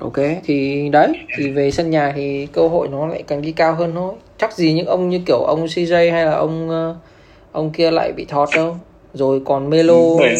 [0.00, 3.74] Ok thì đấy thì về sân nhà thì cơ hội nó lại càng đi cao
[3.74, 4.14] hơn thôi.
[4.38, 6.96] Chắc gì những ông như kiểu ông CJ hay là ông uh,
[7.52, 8.76] ông kia lại bị thọt đâu.
[9.14, 10.36] Rồi còn Melo ừ,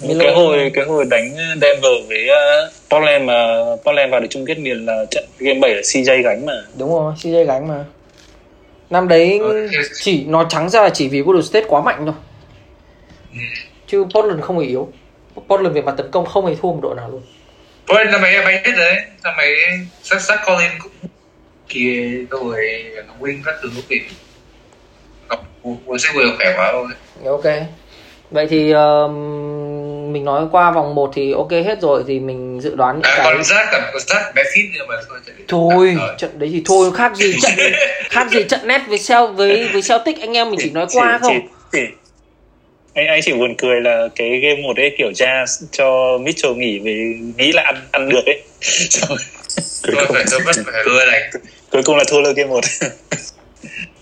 [0.00, 3.34] Melo cái hồi cái hồi đánh Denver với uh, Portland mà
[3.84, 6.52] Portland vào được chung kết miền là trận game 7 là CJ gánh mà.
[6.78, 7.84] Đúng rồi CJ gánh mà.
[8.90, 9.68] Năm đấy ừ.
[9.94, 12.14] chỉ nó trắng ra là chỉ vì Golden State quá mạnh thôi.
[13.32, 13.38] Ừ.
[13.86, 14.92] chứ Portland không hề yếu.
[15.48, 17.22] Portland về mặt tấn công không hề thua một đội nào luôn.
[17.86, 18.96] Portland năm ấy mấy hết đấy.
[19.24, 19.56] Năm ấy
[20.02, 21.10] sát sát Colin cũng
[21.68, 22.84] kia rồi
[23.20, 24.00] win các thứ thì
[25.98, 26.86] sẽ vừa khỏe quá thôi.
[27.24, 27.44] Ok.
[28.30, 29.10] Vậy thì uh,
[30.16, 33.14] mình nói qua vòng 1 thì ok hết rồi thì mình dự đoán những à,
[33.16, 34.94] cái còn rác còn còn rác bé phít nhưng mà
[35.48, 37.52] thôi thôi trận đấy thì thôi khác gì trận
[38.10, 40.20] khác gì trận nét với Cel với với Celtic.
[40.20, 41.34] Anh em mình chỉ nói qua không?
[41.34, 41.94] chỉ, chỉ,
[42.94, 46.78] anh anh chỉ buồn cười là cái game một ấy kiểu ra cho Mitchell nghỉ
[46.78, 46.94] vì
[47.36, 48.42] nghĩ là ăn ăn được ấy.
[48.90, 49.18] Rồi
[49.82, 51.30] cuối cùng phải mất phải thua này.
[51.70, 52.64] Cuối cùng là thua lơ game một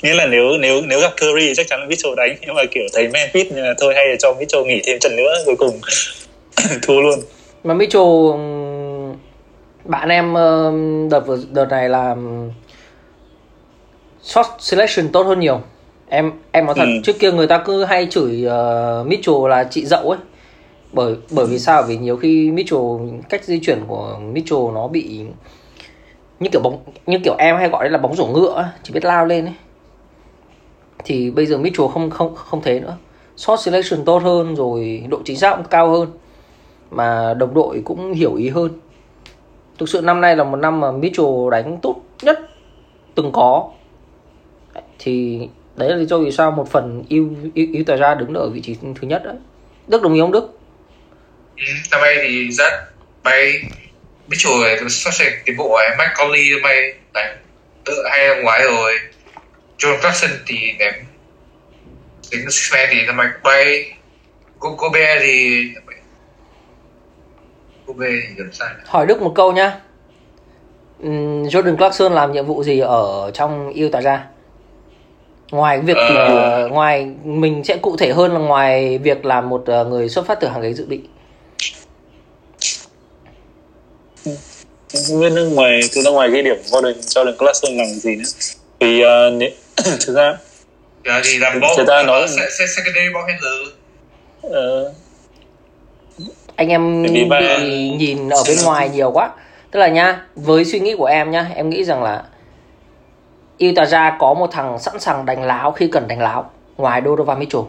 [0.02, 2.36] nghĩa là nếu nếu nếu gặp Curry chắc chắn là Mitchell đánh.
[2.40, 3.46] Nhưng mà kiểu thấy Memphis
[3.80, 5.80] thôi hay là cho Mitchell nghỉ thêm trận nữa cuối cùng
[6.82, 7.18] thua luôn.
[7.64, 8.04] Mà Mitchell
[9.84, 10.34] bạn em
[11.10, 12.16] đợt đợt này là
[14.22, 15.60] shot selection tốt hơn nhiều.
[16.08, 17.00] Em em nói thật ừ.
[17.04, 20.18] trước kia người ta cứ hay chửi uh, Mitchell là chị dậu ấy.
[20.92, 21.82] Bởi bởi vì sao?
[21.82, 22.82] Vì nhiều khi Mitchell
[23.28, 25.20] cách di chuyển của Mitchell nó bị
[26.40, 29.26] như kiểu bóng như kiểu em hay gọi là bóng rổ ngựa chỉ biết lao
[29.26, 29.54] lên ấy.
[31.04, 32.96] Thì bây giờ Mitchell không không không thế nữa.
[33.36, 36.08] Shot selection tốt hơn rồi độ chính xác cũng cao hơn.
[36.90, 38.80] Mà đồng đội cũng hiểu ý hơn.
[39.78, 42.38] Thực sự năm nay là một năm mà Mitchell đánh tốt nhất
[43.14, 43.70] từng có.
[44.98, 48.34] Thì đấy là lý do vì sao một phần yêu yêu, yêu tài ra đứng
[48.34, 49.36] ở vị trí thứ nhất đấy.
[49.86, 50.58] Đức đồng ý không Đức?
[51.56, 52.72] Ừ, năm nay thì rất
[53.22, 53.52] bay.
[54.28, 57.36] Mitchell này xuất hiện cái bộ ấy Mike Conley may đánh
[57.84, 58.92] tự hay năm ngoái rồi.
[59.78, 60.94] John Clarkson thì ném
[62.30, 63.92] tính Sixman thì năm nay bay.
[64.60, 65.64] Kobe thì
[67.86, 69.80] Kobe thì gần sai hỏi Đức một câu nhá.
[71.44, 74.26] Jordan Clarkson làm nhiệm vụ gì ở trong tài ra?
[75.50, 79.86] Ngoài việc uh, ngoài mình sẽ cụ thể hơn là ngoài việc là một uh,
[79.86, 81.00] người xuất phát từ hàng ghế dự bị
[85.08, 88.24] không biết ngoài từ ra ngoài cái điểm Jordan Jordan Clarkson làm gì nữa.
[88.80, 89.52] Vì uh,
[90.06, 90.38] thực ra
[91.24, 93.68] thì làm ball người ta nói secondary ball handler.
[94.46, 94.94] Uh,
[96.56, 97.58] anh em bị ba...
[97.98, 99.30] nhìn ở bên ngoài nhiều quá.
[99.70, 102.24] Tức là nha với suy nghĩ của em nhá em nghĩ rằng là
[103.58, 107.64] Itaja có một thằng sẵn sàng đánh láo khi cần đánh láo ngoài Donovan Mitchell.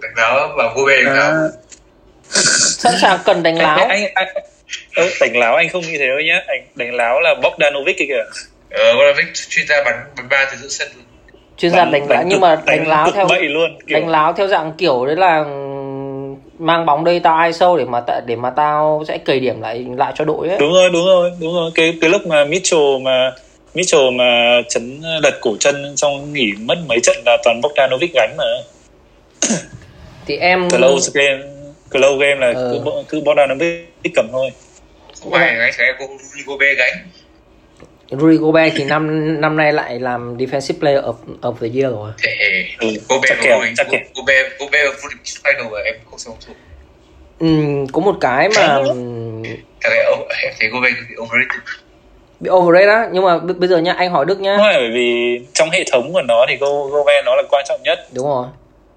[0.00, 1.48] Đánh láo và vô bề đánh láo
[2.80, 4.28] sẵn sàng cần đánh láo anh, anh,
[4.94, 8.24] anh, đánh láo anh không như thế đâu nhá anh đánh láo là Bogdanovic kìa
[8.70, 11.04] ờ Bogdanovic chuyên gia bắn bắn ba từ giữa sân luôn
[11.58, 14.00] chuyên gia đánh láo nhưng mà đánh, đánh láo theo luôn, kiểu...
[14.00, 15.44] đánh láo theo dạng kiểu đấy là
[16.58, 19.86] mang bóng đây tao ai sâu để mà để mà tao sẽ cầy điểm lại
[19.96, 20.58] lại cho đội ấy.
[20.58, 21.70] Đúng rồi, đúng rồi, đúng rồi.
[21.74, 23.32] Cái cái lúc mà Mitchell mà
[23.74, 28.34] Mitchell mà chấn lật cổ chân trong nghỉ mất mấy trận là toàn Bogdanovic gánh
[28.38, 28.44] mà.
[30.26, 31.42] Thì em close game,
[31.90, 32.80] close game là ừ.
[32.84, 34.50] cứ cứ Bogdanovic cầm thôi.
[35.20, 35.84] Không phải gánh sẽ
[36.46, 36.94] Gobert gánh.
[38.10, 42.10] Rudy Gobert thì năm năm nay lại làm defensive player of of the year rồi.
[42.22, 44.00] Hey, ừ, Gobert chắc kèo, chắc kèo.
[44.14, 46.56] Gobert Gobert vô địch final rồi em không xem không
[47.38, 47.46] Ừ,
[47.92, 48.78] có một cái mà
[49.80, 51.60] cái ông em thấy Gobert thì overrated.
[52.40, 54.74] bị overrated á nhưng mà b- bây giờ nha anh hỏi Đức nhá Đúng rồi,
[54.76, 57.98] bởi vì trong hệ thống của nó thì Go Gobert nó là quan trọng nhất
[58.14, 58.46] đúng rồi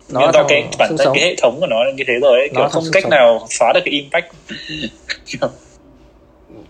[0.10, 2.40] nó nhưng do cái bản thân cái hệ thống của nó là như thế rồi
[2.40, 3.10] ấy, kiểu không cách sống.
[3.10, 4.26] nào xóa được cái impact.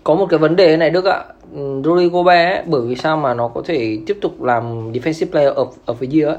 [0.04, 1.24] Có một cái vấn đề này Đức ạ.
[1.84, 5.52] Rudy Gobert ấy, bởi vì sao mà nó có thể tiếp tục làm defensive player
[5.52, 6.38] of, of the year ấy.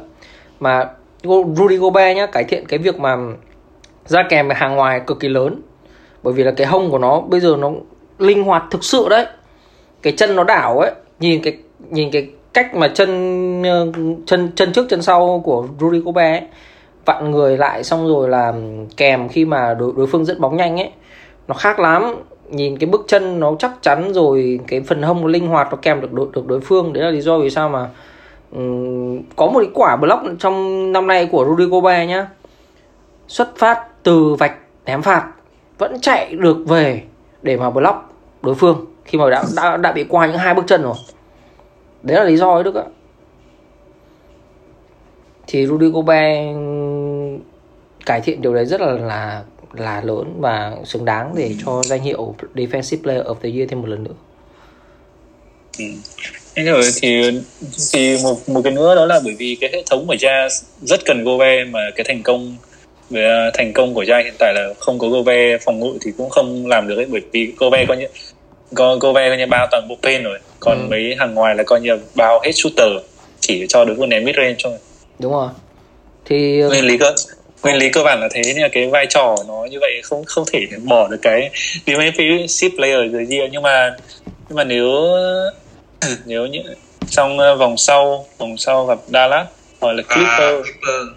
[0.60, 0.90] mà
[1.56, 3.18] Rudy Gobert nhá cải thiện cái việc mà
[4.06, 5.62] ra kèm hàng ngoài cực kỳ lớn.
[6.24, 7.72] Bởi vì là cái hông của nó bây giờ nó
[8.20, 9.26] linh hoạt thực sự đấy.
[10.02, 11.58] Cái chân nó đảo ấy nhìn cái
[11.90, 13.64] nhìn cái cách mà chân
[14.26, 16.50] chân chân trước chân sau của Rudy Gobert ấy,
[17.06, 18.54] vặn người lại xong rồi là
[18.98, 20.92] kèm khi mà đối, đối phương dẫn bóng nhanh ấy.
[21.48, 22.16] Nó khác lắm
[22.50, 25.78] nhìn cái bước chân nó chắc chắn rồi cái phần hông nó linh hoạt nó
[25.82, 26.94] kèm được đối, được đối phương.
[26.94, 27.90] Đấy là lý do vì sao mà
[28.56, 32.28] um, có một cái quả block trong năm nay của Rudy Gobert nhá.
[33.28, 35.32] Xuất phát từ vạch ném phạt
[35.78, 37.04] vẫn chạy được về
[37.42, 37.98] để mà block
[38.42, 40.96] đối phương khi mà đã đã, đã bị qua những hai bước chân rồi.
[42.04, 42.84] Đấy là lý do ấy đức ạ.
[45.48, 46.58] Thì Rudy Gobert
[48.06, 49.44] cải thiện điều đấy rất là là
[49.74, 53.82] là lớn và xứng đáng để cho danh hiệu Defensive Player of the Year thêm
[53.82, 54.14] một lần nữa.
[55.80, 55.86] Ừ.
[56.64, 57.32] rồi thì
[57.94, 61.06] thì một một cái nữa đó là bởi vì cái hệ thống của Jazz rất
[61.06, 62.58] cần Gobert mà cái thành công
[63.10, 66.12] về à, thành công của Jazz hiện tại là không có Gobert phòng ngự thì
[66.18, 68.08] cũng không làm được ấy bởi vì Gobert có như
[68.74, 70.88] có Gobert coi như bao toàn bộ paint rồi còn ừ.
[70.90, 72.88] mấy hàng ngoài là coi như bao hết shooter
[73.40, 74.74] chỉ cho đối phương ném mid range thôi
[75.20, 75.50] đúng rồi
[76.26, 77.14] thì nguyên lý cơ
[77.64, 80.24] nguyên lý cơ bản là thế nhưng mà cái vai trò nó như vậy không
[80.26, 81.50] không thể bỏ được cái
[81.86, 83.96] defensive player rồi gì nhưng mà
[84.50, 84.88] nhưng mà nếu
[86.26, 86.60] nếu như
[87.10, 89.48] trong ờ, vòng sau vòng sau gặp Dallas
[89.80, 91.08] hoặc là Clipper, à, Clipper.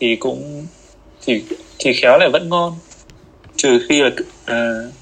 [0.00, 0.66] thì cũng
[1.26, 1.44] thì
[1.78, 2.78] thì khéo lại vẫn ngon.
[3.56, 4.92] Trừ khi là uh,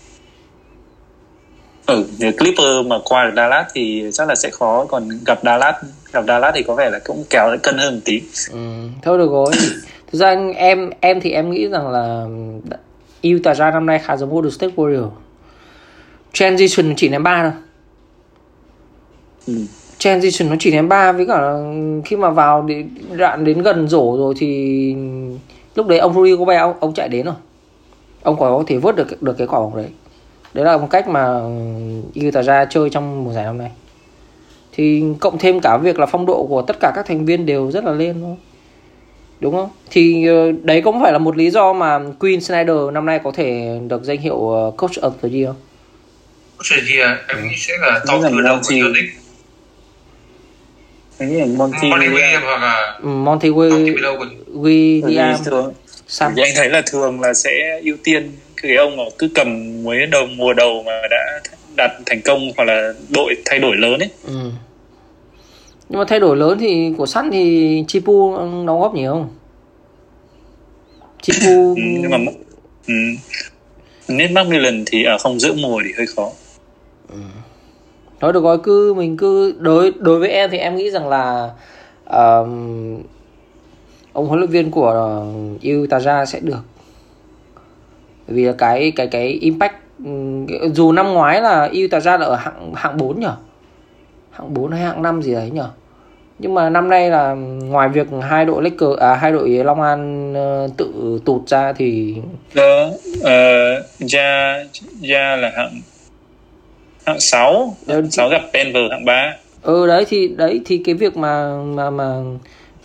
[1.87, 4.87] ừ nếu Clipper mà qua được Dallas thì chắc là sẽ khó.
[4.89, 5.75] Còn gặp Dallas
[6.13, 8.21] gặp Dallas thì có vẻ là cũng kéo cân hơn một tí.
[8.53, 8.59] Ừ,
[9.03, 9.53] thôi được rồi
[10.13, 12.27] thực ra em em thì em nghĩ rằng là
[13.35, 15.09] Utah ra năm nay khá giống Golden State Warrior
[16.33, 17.53] transition chỉ ném ba thôi.
[19.47, 19.55] Ừ.
[19.99, 21.55] transition nó chỉ ném ba với cả
[22.05, 22.85] khi mà vào để
[23.17, 24.95] đạn đến gần rổ rồi thì
[25.75, 27.35] lúc đấy ông Rudy Gobert ông, ông chạy đến rồi.
[28.23, 29.89] Ông có thể vớt được được cái quả bóng đấy.
[30.55, 31.41] Đấy là một cách mà
[32.27, 33.71] Utah ra chơi trong mùa giải năm nay.
[34.73, 37.71] Thì cộng thêm cả việc là phong độ của tất cả các thành viên đều
[37.71, 38.37] rất là lên thôi
[39.41, 39.69] đúng không?
[39.91, 43.33] Thì ờ, đấy cũng phải là một lý do mà Queen Snyder năm nay có
[43.35, 45.55] thể được danh hiệu ờ, coach of the year.
[46.59, 49.05] Coach of the year em nghĩ sẽ là top từ đầu của Unix
[51.19, 52.45] Anh nghĩ là Monty, Monty Williams.
[52.45, 55.73] Hoặc là ừ, Monty Williams.
[56.09, 56.35] Sam.
[56.37, 58.33] anh thấy là thường là sẽ ưu tiên
[58.63, 61.41] cái ông mà cứ cầm mới đầu mùa đầu mà đã
[61.77, 64.09] đạt thành công hoặc là đội thay đổi lớn ấy.
[64.25, 64.51] Ừ
[65.89, 69.29] nhưng mà thay đổi lớn thì của sắt thì Chipu đóng góp nhiều không
[71.23, 72.19] Chipu ừ, nhưng mà
[72.87, 72.95] ừ.
[74.09, 76.31] Nét Macmillan thì ở không giữa mùa thì hơi khó
[77.09, 77.19] ừ.
[78.21, 81.51] nói được rồi cứ mình cứ đối đối với em thì em nghĩ rằng là
[82.05, 82.49] uh,
[84.13, 85.25] ông huấn luyện viên của
[85.83, 86.63] Utah sẽ được
[88.27, 89.75] vì cái cái cái impact
[90.75, 93.27] dù năm ngoái là Utah là ở hạng hạng 4 nhỉ
[94.37, 95.63] hạng 4 hay hạng 5 gì đấy nhỉ
[96.39, 97.35] nhưng mà năm nay là
[97.65, 102.17] ngoài việc hai đội Lakers à hai đội Long An uh, tự tụt ra thì
[102.55, 104.65] ờ uh, ja
[105.03, 105.81] ja là hạng
[107.07, 111.17] hạng 6 Đấy, 6 gặp Denver hạng 3 ừ đấy thì đấy thì cái việc
[111.17, 112.15] mà mà mà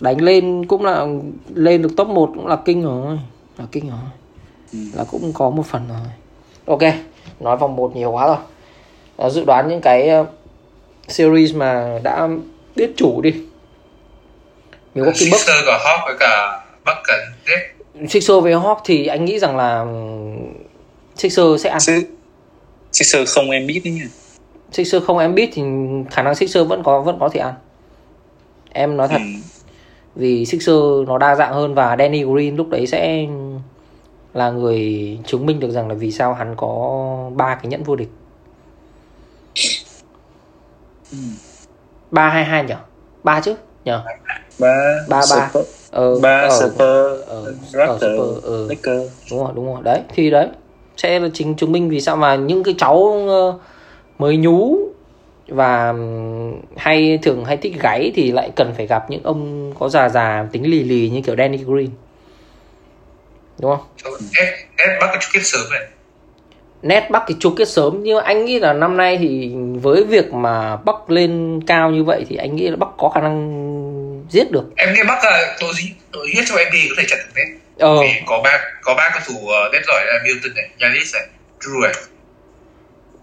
[0.00, 1.06] đánh lên cũng là
[1.54, 3.18] lên được top 1 cũng là kinh rồi
[3.58, 3.98] là kinh rồi.
[4.72, 4.78] Ừ.
[4.94, 5.98] là cũng có một phần rồi.
[6.66, 6.94] Ok
[7.40, 8.36] nói vòng 1 nhiều quá rồi.
[9.16, 10.10] À, dự đoán những cái
[11.08, 12.28] series mà đã
[12.76, 13.34] biết chủ đi.
[14.94, 17.20] Milwaukee Bucks Sixer cả Hawk với cả Bucks cần
[18.08, 19.86] Sixer với Hawk thì anh nghĩ rằng là
[21.16, 21.80] Sixer sẽ ăn.
[22.92, 24.06] Sixer không em biết đấy nha.
[24.72, 25.62] Sixer không em biết thì
[26.10, 27.54] khả năng Sixer vẫn có vẫn có thể ăn.
[28.72, 29.18] Em nói thật.
[29.18, 29.40] Ừ.
[30.14, 30.76] vì Sixer
[31.06, 33.26] nó đa dạng hơn và Danny Green lúc đấy sẽ
[34.34, 37.96] là người chứng minh được rằng là vì sao hắn có ba cái nhẫn vô
[37.96, 38.08] địch
[42.10, 42.74] ba hai hai nhỉ
[43.22, 43.54] ba chứ?
[43.84, 43.92] Nhỉ
[44.58, 44.76] ba
[45.08, 45.50] ba ba.
[45.90, 46.78] ờ, ba ở, super
[47.26, 47.54] ở,
[47.86, 48.68] ở super ờ.
[49.30, 49.82] đúng rồi đúng rồi.
[49.84, 50.48] Đấy thì đấy
[50.96, 53.58] sẽ là chính chứng minh vì sao mà những cái cháu ờ,
[54.18, 54.78] mới nhú
[55.48, 55.94] và
[56.76, 60.46] hay thường hay thích gáy thì lại cần phải gặp những ông có già già
[60.52, 61.90] tính lì lì như kiểu Danny Green.
[63.60, 63.86] Đúng không?
[64.02, 64.12] Sớm
[65.70, 65.88] này.
[66.82, 69.52] Net bắc thì chung kết sớm nhưng mà anh nghĩ là năm nay thì
[69.82, 73.20] với việc mà bắc lên cao như vậy thì anh nghĩ là bắc có khả
[73.20, 75.72] năng giết được em nghĩ bắc là đội
[76.12, 78.00] đội giết cho NBA có thể chặn được net ờ.
[78.00, 81.26] vì có ba có ba cầu thủ uh, net giỏi là Milton này Yanis này
[81.60, 81.92] Drew này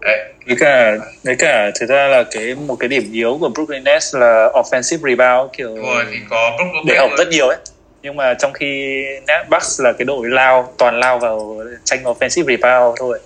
[0.00, 0.18] Đấy.
[0.46, 4.16] với cả với cả thực ra là cái một cái điểm yếu của Brooklyn Nets
[4.16, 7.58] là offensive rebound kiểu rồi, thì có để học rất nhiều ấy
[8.02, 12.44] nhưng mà trong khi Nets Bucks là cái đội lao toàn lao vào tranh offensive
[12.44, 13.18] rebound thôi.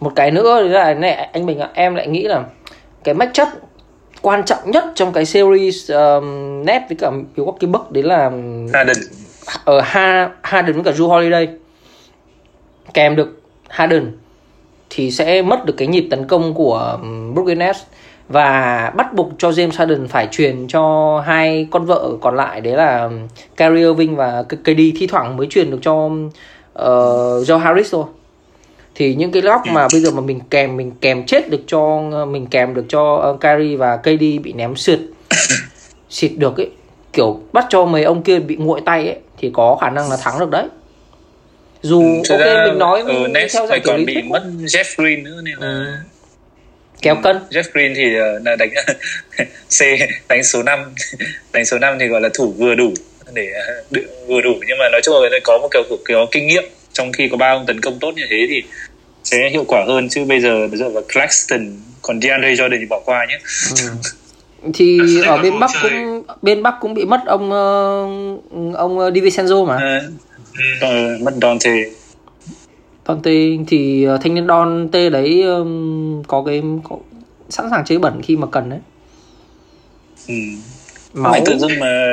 [0.00, 2.44] Một cái nữa là này anh Bình ạ em lại nghĩ là
[3.04, 3.48] cái matchup
[4.22, 8.30] quan trọng nhất trong cái series um, net với cả Milwaukee Bucks đấy là
[8.72, 8.96] Harden.
[9.64, 11.48] ở ha, Harden với cả Drew Holiday.
[12.94, 14.12] Kèm được Harden
[14.90, 16.98] thì sẽ mất được cái nhịp tấn công của
[17.34, 17.78] Brooklyn Nets.
[18.28, 22.76] Và bắt buộc cho James Harden phải truyền cho hai con vợ còn lại đấy
[22.76, 23.10] là
[23.56, 28.04] Kyrie Irving và KD thi thoảng mới truyền được cho uh, Joe Harris thôi
[28.98, 32.00] thì những cái góc mà bây giờ mà mình kèm mình kèm chết được cho
[32.28, 34.98] mình kèm được cho uh, Kyrie và KD bị ném sượt
[36.10, 36.70] xịt được ấy
[37.12, 40.16] kiểu bắt cho mấy ông kia bị nguội tay ấy thì có khả năng là
[40.16, 40.64] thắng được đấy.
[41.82, 45.22] Dù ừ, ok ra, mình nói ừ, next theo dạng còn bị mất Jeff Green
[45.24, 45.86] nữa nên là ừ.
[47.02, 47.38] kéo cân.
[47.50, 48.70] Jeff Green thì ờ, là đánh
[49.78, 49.80] C
[50.28, 50.94] đánh số 5
[51.52, 52.92] đánh số 5 thì gọi là thủ vừa đủ
[53.34, 54.52] để ờ, vừa đủ.
[54.66, 56.64] Nhưng mà nói chung là có một kiểu kiểu kinh nghiệm
[56.96, 58.62] trong khi có ba ông tấn công tốt như thế thì
[59.24, 60.08] sẽ hiệu quả hơn.
[60.08, 63.38] Chứ bây giờ bây giờ vào Claxton còn DeAndre Jordan thì bỏ qua nhé.
[63.82, 63.90] Ừ.
[64.74, 69.76] thì ở bên bắc cũng bên bắc cũng bị mất ông uh, ông Divincenzo mà.
[69.76, 70.00] À,
[70.86, 71.70] uh, mất Dante.
[73.08, 73.32] Dante
[73.66, 76.96] thì ờ, thanh niên Dante đấy um, có cái có,
[77.48, 78.80] sẵn sàng chơi bẩn khi mà cần đấy.
[80.28, 80.34] Ừ.
[81.12, 81.32] máu.
[81.32, 82.06] Anh tự dưng mà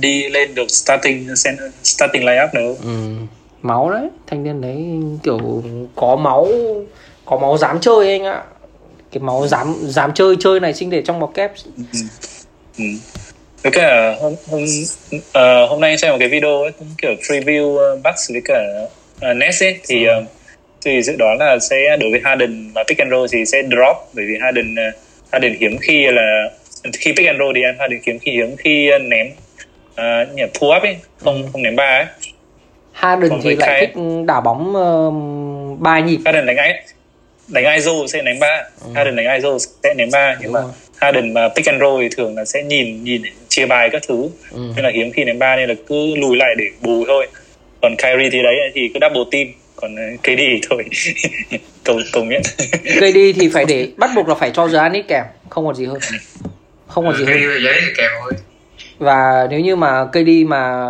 [0.00, 1.36] đi lên được starting
[1.82, 2.74] starting lineup nữa.
[2.82, 3.14] Ừ.
[3.62, 4.84] máu đấy thanh niên đấy
[5.22, 5.62] kiểu
[5.96, 6.48] có máu
[7.24, 8.42] có máu dám chơi anh ạ.
[9.12, 11.52] Cái máu dám dám chơi chơi này sinh để trong bọc kép.
[11.76, 11.82] Ừ.
[12.78, 12.84] Ừ.
[13.62, 14.64] Với cả hôm hôm
[15.16, 18.62] uh, hôm nay xem một cái video ấy cũng kiểu preview uh, Bucks với cả
[19.30, 20.24] uh, Nets ấy thì uh,
[20.84, 23.96] thì dự đoán là sẽ đối với Harden và pick and roll thì sẽ drop
[24.14, 24.94] bởi vì Harden uh,
[25.32, 26.50] Harden hiếm khi là
[26.92, 29.26] khi pick and roll thì Harden hiếm khi hiếm khi ném
[29.90, 32.32] uh, nhỉ pull up ấy không không ném ba ấy
[33.00, 33.86] Harden thì lại khai...
[33.86, 34.72] thích đá bóng
[35.80, 36.82] ba uh, nhịp Harden đánh ai?
[37.48, 38.62] Đánh ISO sẽ ném ba.
[38.84, 38.90] Ừ.
[38.94, 40.36] Harden đánh ISO sẽ ném ba.
[40.40, 40.70] Nhưng mà rồi.
[40.96, 44.28] Harden mà pick and roll thì thường là sẽ nhìn nhìn chia bài các thứ.
[44.50, 44.60] Ừ.
[44.76, 47.26] nên là hiếm khi ném ba nên là cứ lùi lại để bù thôi.
[47.82, 49.46] Còn Kyrie thì đấy thì cứ double team.
[49.76, 50.84] Còn ờ, KD thôi.
[51.84, 52.42] Cầu cầu miễn
[52.84, 55.98] KD thì phải để bắt buộc là phải cho Giannis kèm không còn gì hơn.
[56.86, 57.38] Không còn gì hơn.
[57.96, 58.32] Kèm thôi.
[58.98, 60.82] Và nếu như mà KD mà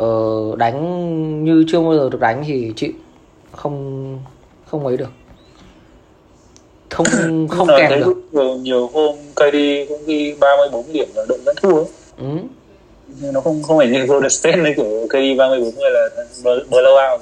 [0.00, 2.92] uh, đánh như chưa bao giờ được đánh thì chịu
[3.52, 4.18] không
[4.66, 5.10] không ấy được.
[6.90, 7.06] Không
[7.50, 8.14] không kèm được.
[8.32, 9.56] nhiều, nhiều hôm KD
[9.88, 11.84] cũng ghi 34 điểm là đội vẫn thua
[12.18, 12.24] ừ.
[13.20, 16.08] nhưng nó không không phải như Golden State này kiểu KD 30 40 là
[16.44, 17.18] blowout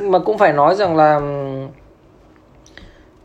[0.00, 1.20] mà cũng phải nói rằng là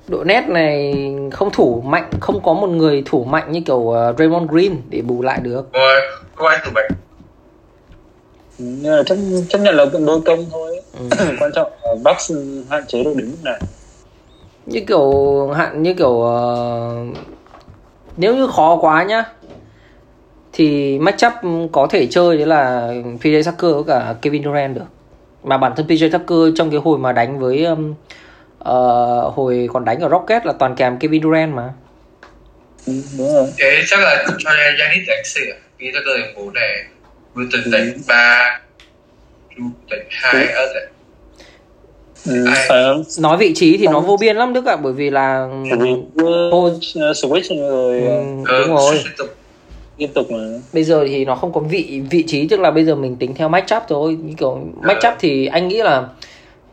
[0.08, 0.94] đội net này
[1.32, 5.02] không thủ mạnh không có một người thủ mạnh như kiểu uh, Draymond Green để
[5.02, 5.74] bù lại được.
[5.74, 6.02] Rồi
[6.36, 6.92] không ai thủ mạnh
[8.62, 9.16] nhưng mà chấp,
[9.50, 10.82] chấp nhận là đôi công thôi.
[11.00, 11.26] Ừ.
[11.40, 12.32] quan trọng là Bucks
[12.70, 13.60] hạn chế được đến mức này
[14.66, 17.18] như kiểu hạn như kiểu uh,
[18.18, 19.24] nếu như khó quá nhá
[20.54, 21.34] thì matchup
[21.72, 22.92] có thể chơi đấy là
[23.22, 24.86] PJ Tucker với cả Kevin Durant được.
[25.44, 27.92] Mà bản thân PJ Tucker trong cái hồi mà đánh với um,
[28.60, 31.74] uh, hồi còn đánh ở Rocket là toàn kèm Kevin Durant mà.
[32.88, 33.48] Ừ, đúng rồi.
[33.58, 34.50] Thế chắc là cho
[34.80, 35.58] Giannis đánh à?
[35.80, 36.54] PJ Tucker đánh 4
[37.36, 38.60] này Wilton đánh 3
[39.58, 40.92] Chu đánh 2 ớt này
[42.26, 42.46] Ừ,
[43.20, 45.48] nói vị trí thì nó vô biên lắm Đức ạ bởi vì là
[46.52, 46.70] cô
[47.14, 49.04] switch rồi ừ, đúng rồi.
[49.98, 50.32] liên tục.
[50.32, 50.38] Mà.
[50.74, 53.34] Bây giờ thì nó không có vị vị trí tức là bây giờ mình tính
[53.36, 54.18] theo matchup thôi.
[54.24, 56.04] Như kiểu matchup thì anh nghĩ là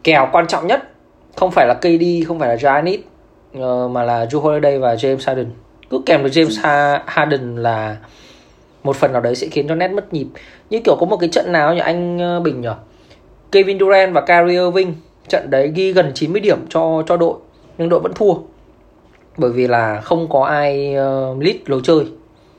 [0.04, 0.82] kèo quan trọng nhất
[1.36, 3.00] không phải là KD không phải là Giannis
[3.58, 5.46] uh, mà là Drew Holiday và James Harden.
[5.90, 7.96] Cứ kèm được James Harden là
[8.82, 10.26] một phần nào đấy sẽ khiến cho net mất nhịp.
[10.70, 12.68] Như kiểu có một cái trận nào nhỉ anh ờ, Bình nhỉ?
[13.52, 14.94] Kevin Durant và Kyrie Irving.
[15.28, 17.34] Trận đấy ghi gần 90 điểm cho cho đội
[17.78, 18.34] nhưng đội vẫn thua.
[19.36, 22.04] Bởi vì là không có ai uh, lead lối chơi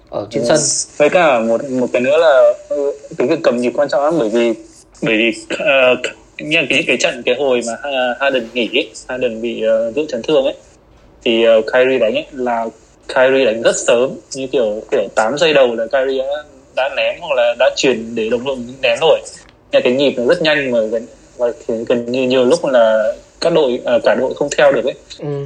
[0.10, 0.58] ở trên sân.
[0.98, 4.14] Với cả một một cái nữa là ừ, cái việc cầm nhịp quan trọng lắm
[4.20, 4.54] bởi vì
[5.02, 6.00] bởi vì uh,
[6.38, 7.74] như cái cái trận cái hồi mà
[8.20, 10.56] Harden nghỉ ấy, Harden bị uh, giữ chấn thương ấy
[11.24, 12.66] thì uh, Kyrie đánh ấy là
[13.16, 16.44] Kyrie đánh rất sớm như kiểu kiểu 8 giây đầu là Kyrie đã,
[16.76, 19.20] đã ném hoặc là đã chuyển để đồng đội ném rồi
[19.72, 21.06] nhưng cái nhịp nó rất nhanh mà gần
[21.38, 21.48] và
[21.88, 25.46] gần như nhiều lúc là các đội à, cả đội không theo được ấy ừ.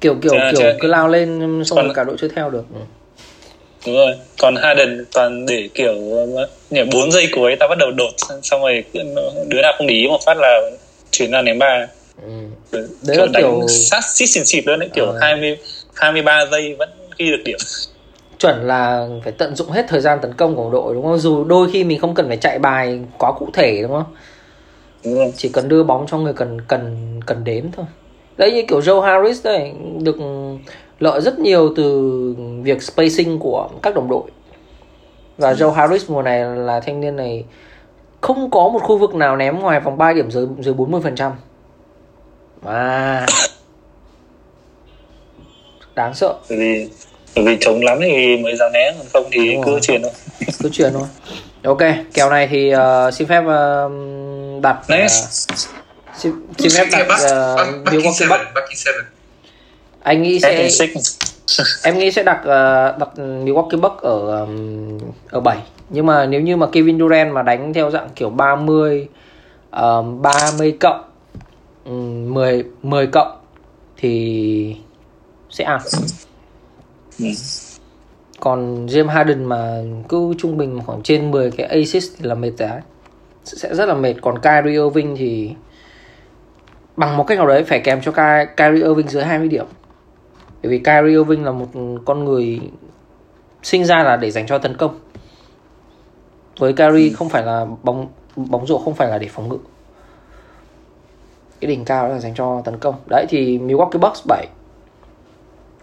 [0.00, 1.84] kiểu kiểu chà, kiểu cứ lao lên xong còn...
[1.84, 2.80] rồi cả đội chưa theo được ừ.
[3.86, 5.94] đúng rồi còn Harden toàn để kiểu
[6.70, 8.84] nhỉ bốn giây cuối ta bắt đầu đột xong rồi
[9.48, 10.60] đứa nào không để ý một phát là
[11.10, 11.86] chuyển ra ném ba
[12.22, 12.30] ừ.
[12.72, 15.18] đấy kiểu là kiểu sát xít xịt xịt luôn đấy kiểu à.
[15.20, 15.56] 20
[15.94, 16.88] 23 giây vẫn
[17.18, 17.58] ghi được điểm.
[18.38, 21.18] Chuẩn là phải tận dụng hết thời gian tấn công của đội đúng không?
[21.18, 24.14] Dù đôi khi mình không cần phải chạy bài quá cụ thể đúng không?
[25.04, 25.32] Đúng rồi.
[25.36, 27.86] chỉ cần đưa bóng cho người cần cần cần đến thôi.
[28.36, 29.72] Đấy như kiểu Joe Harris đây
[30.02, 30.16] được
[31.00, 34.30] lợi rất nhiều từ việc spacing của các đồng đội.
[35.38, 35.56] Và ừ.
[35.56, 37.44] Joe Harris mùa này là thanh niên này
[38.20, 41.14] không có một khu vực nào ném ngoài vòng 3 điểm dưới dưới 40 phần
[41.14, 41.32] trăm.
[42.64, 43.26] À
[45.94, 46.34] đáng sợ.
[46.48, 46.88] Bởi vì
[47.36, 50.12] bởi vì chống lắm thì mới dám né còn không thì cứ chuyển thôi.
[50.62, 51.06] Cứ chuyển thôi.
[51.64, 51.82] Ok
[52.14, 55.10] kèo này thì uh, xin phép uh, đặt uh,
[56.16, 58.86] xin, xin phép đặt uh, Milwaukee Bucks
[60.02, 60.68] anh nghĩ sẽ
[61.84, 64.98] em nghĩ sẽ đặt uh, đặt Milwaukee Bucks ở um,
[65.30, 69.08] ở 7 nhưng mà nếu như mà Kevin Durant mà đánh theo dạng kiểu 30
[69.70, 71.04] um, 30 cộng
[71.84, 73.36] um, 10 10 cộng
[73.96, 74.76] thì
[75.54, 75.80] sẽ ăn
[77.18, 77.26] ừ.
[78.40, 82.50] còn James Harden mà cứ trung bình khoảng trên 10 cái assist thì là mệt
[82.58, 82.80] giá
[83.44, 84.14] sẽ rất là mệt.
[84.22, 85.54] Còn Kyrie Irving thì
[86.96, 88.12] bằng một cách nào đấy phải kèm cho
[88.56, 89.66] Kyrie Irving dưới 20 điểm.
[90.62, 91.66] Bởi vì Kyrie Irving là một
[92.04, 92.60] con người
[93.62, 94.98] sinh ra là để dành cho tấn công.
[96.58, 97.14] Với Kyrie ừ.
[97.16, 99.58] không phải là bóng bóng rổ không phải là để phòng ngự.
[101.60, 102.94] Cái đỉnh cao là dành cho tấn công.
[103.06, 104.46] Đấy thì Milwaukee Bucks 7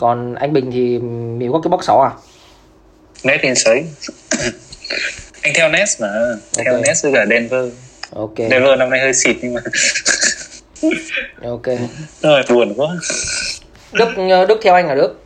[0.02, 1.00] còn anh Bình thì
[1.38, 2.12] Milwaukee Bucks 6 à?
[3.24, 3.74] Nets thì 6
[5.42, 6.08] anh theo Nets mà.
[6.58, 6.66] Okay.
[6.66, 7.66] theo Nets với cả Denver.
[8.16, 8.38] Ok.
[8.38, 9.62] Denver năm nay hơi xịt nhưng mà
[11.44, 11.66] ok.
[12.22, 12.88] Rồi buồn quá.
[13.94, 14.10] Đức
[14.48, 15.24] Đức theo anh là Đức?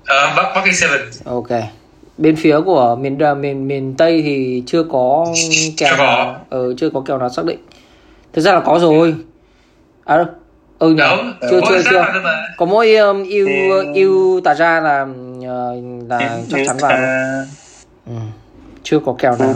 [0.00, 1.50] Uh, Bắc Bắc 7 ok.
[2.18, 5.26] Bên phía của miền miền miền tây thì chưa có
[5.76, 6.36] kèo chưa có.
[6.50, 7.58] Ừ, chưa có kèo nào xác định.
[8.32, 9.14] Thực ra là có rồi.
[10.04, 10.24] À
[10.78, 11.02] ừ nhỉ.
[11.50, 12.06] Chưa chưa chưa.
[12.56, 13.48] có mỗi um, yêu
[13.94, 16.98] yêu tà ra là uh, là chắc chắn vào
[18.06, 18.12] ừ.
[18.82, 19.54] chưa có kèo nào.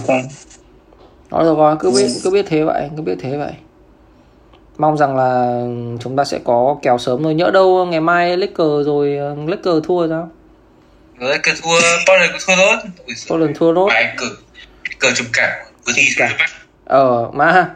[1.31, 3.53] Đó rồi cứ biết cứ biết thế vậy cứ biết thế vậy.
[4.79, 5.63] Mong rằng là
[6.01, 7.35] chúng ta sẽ có kèo sớm thôi.
[7.35, 10.31] Nhỡ đâu ngày mai Lakers rồi Lakers thua sao?
[11.19, 12.79] Lakers thua Portland thua rốt
[13.31, 14.27] Portland thua bài cờ
[14.99, 15.51] cờ trùng cảm
[15.87, 16.37] cứ thi cả
[16.85, 17.71] ờ mà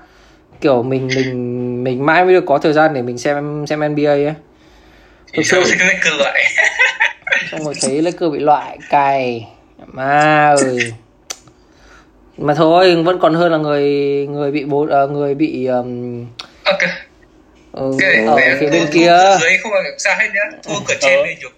[0.63, 4.11] kiểu mình mình mình mãi mới được có thời gian để mình xem xem NBA
[4.11, 4.35] ấy.
[5.33, 6.45] Thực sự Lakers loại.
[7.51, 9.47] Xong rồi thấy Lakers bị loại cày
[9.87, 10.93] mà ơi.
[12.39, 13.83] Mà thôi vẫn còn hơn là người
[14.31, 16.27] người bị bố uh, người bị um...
[16.65, 16.81] ok.
[17.73, 18.27] ừ, okay.
[18.27, 19.17] ở phía bên kia.
[19.41, 20.59] dưới không phải sao hết nhá.
[20.63, 21.27] Thua cửa trên ờ.
[21.27, 21.53] đi chụp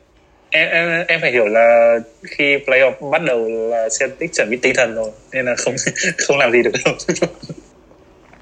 [0.54, 4.72] em em em phải hiểu là khi playoff bắt đầu là Celtic chuẩn bị tinh
[4.76, 5.74] thần rồi nên là không
[6.18, 6.94] không làm gì được đâu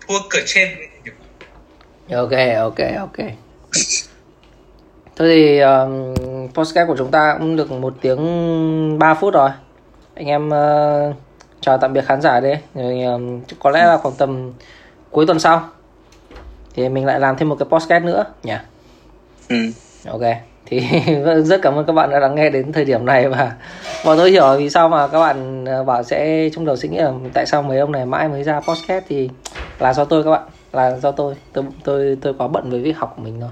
[0.06, 0.68] thua cửa trên
[2.10, 3.18] ok ok ok.
[5.16, 6.14] Thôi thì um,
[6.54, 9.50] podcast của chúng ta cũng được một tiếng 3 phút rồi.
[10.14, 11.16] Anh em uh,
[11.60, 14.52] chào tạm biệt khán giả đây rồi um, có lẽ là khoảng tầm
[15.10, 15.68] cuối tuần sau
[16.74, 18.54] thì mình lại làm thêm một cái podcast nữa nhỉ?
[19.48, 19.56] Ừ.
[20.06, 20.80] ok thì
[21.44, 23.52] rất cảm ơn các bạn đã lắng nghe đến thời điểm này và
[24.04, 26.98] và tôi hiểu vì sao mà các bạn ờ, bảo sẽ trong đầu suy nghĩ
[26.98, 29.28] là tại sao mấy ông này mãi mới ra podcast thì
[29.78, 30.42] là do tôi các bạn
[30.72, 31.34] là do tôi.
[31.52, 33.50] Tôi tôi tôi quá bận với việc học của mình thôi.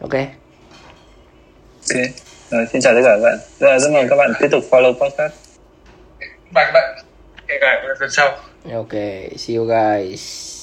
[0.00, 0.14] Ok.
[1.90, 2.02] Ok.
[2.50, 3.38] Rồi, xin chào tất cả các bạn.
[3.60, 5.32] Rồi, rất mong các bạn tiếp tục follow podcast.
[6.54, 7.04] Bye các bạn.
[7.48, 8.30] Hẹn gặp lại lần sau.
[8.72, 8.92] Ok
[9.36, 10.59] see you guys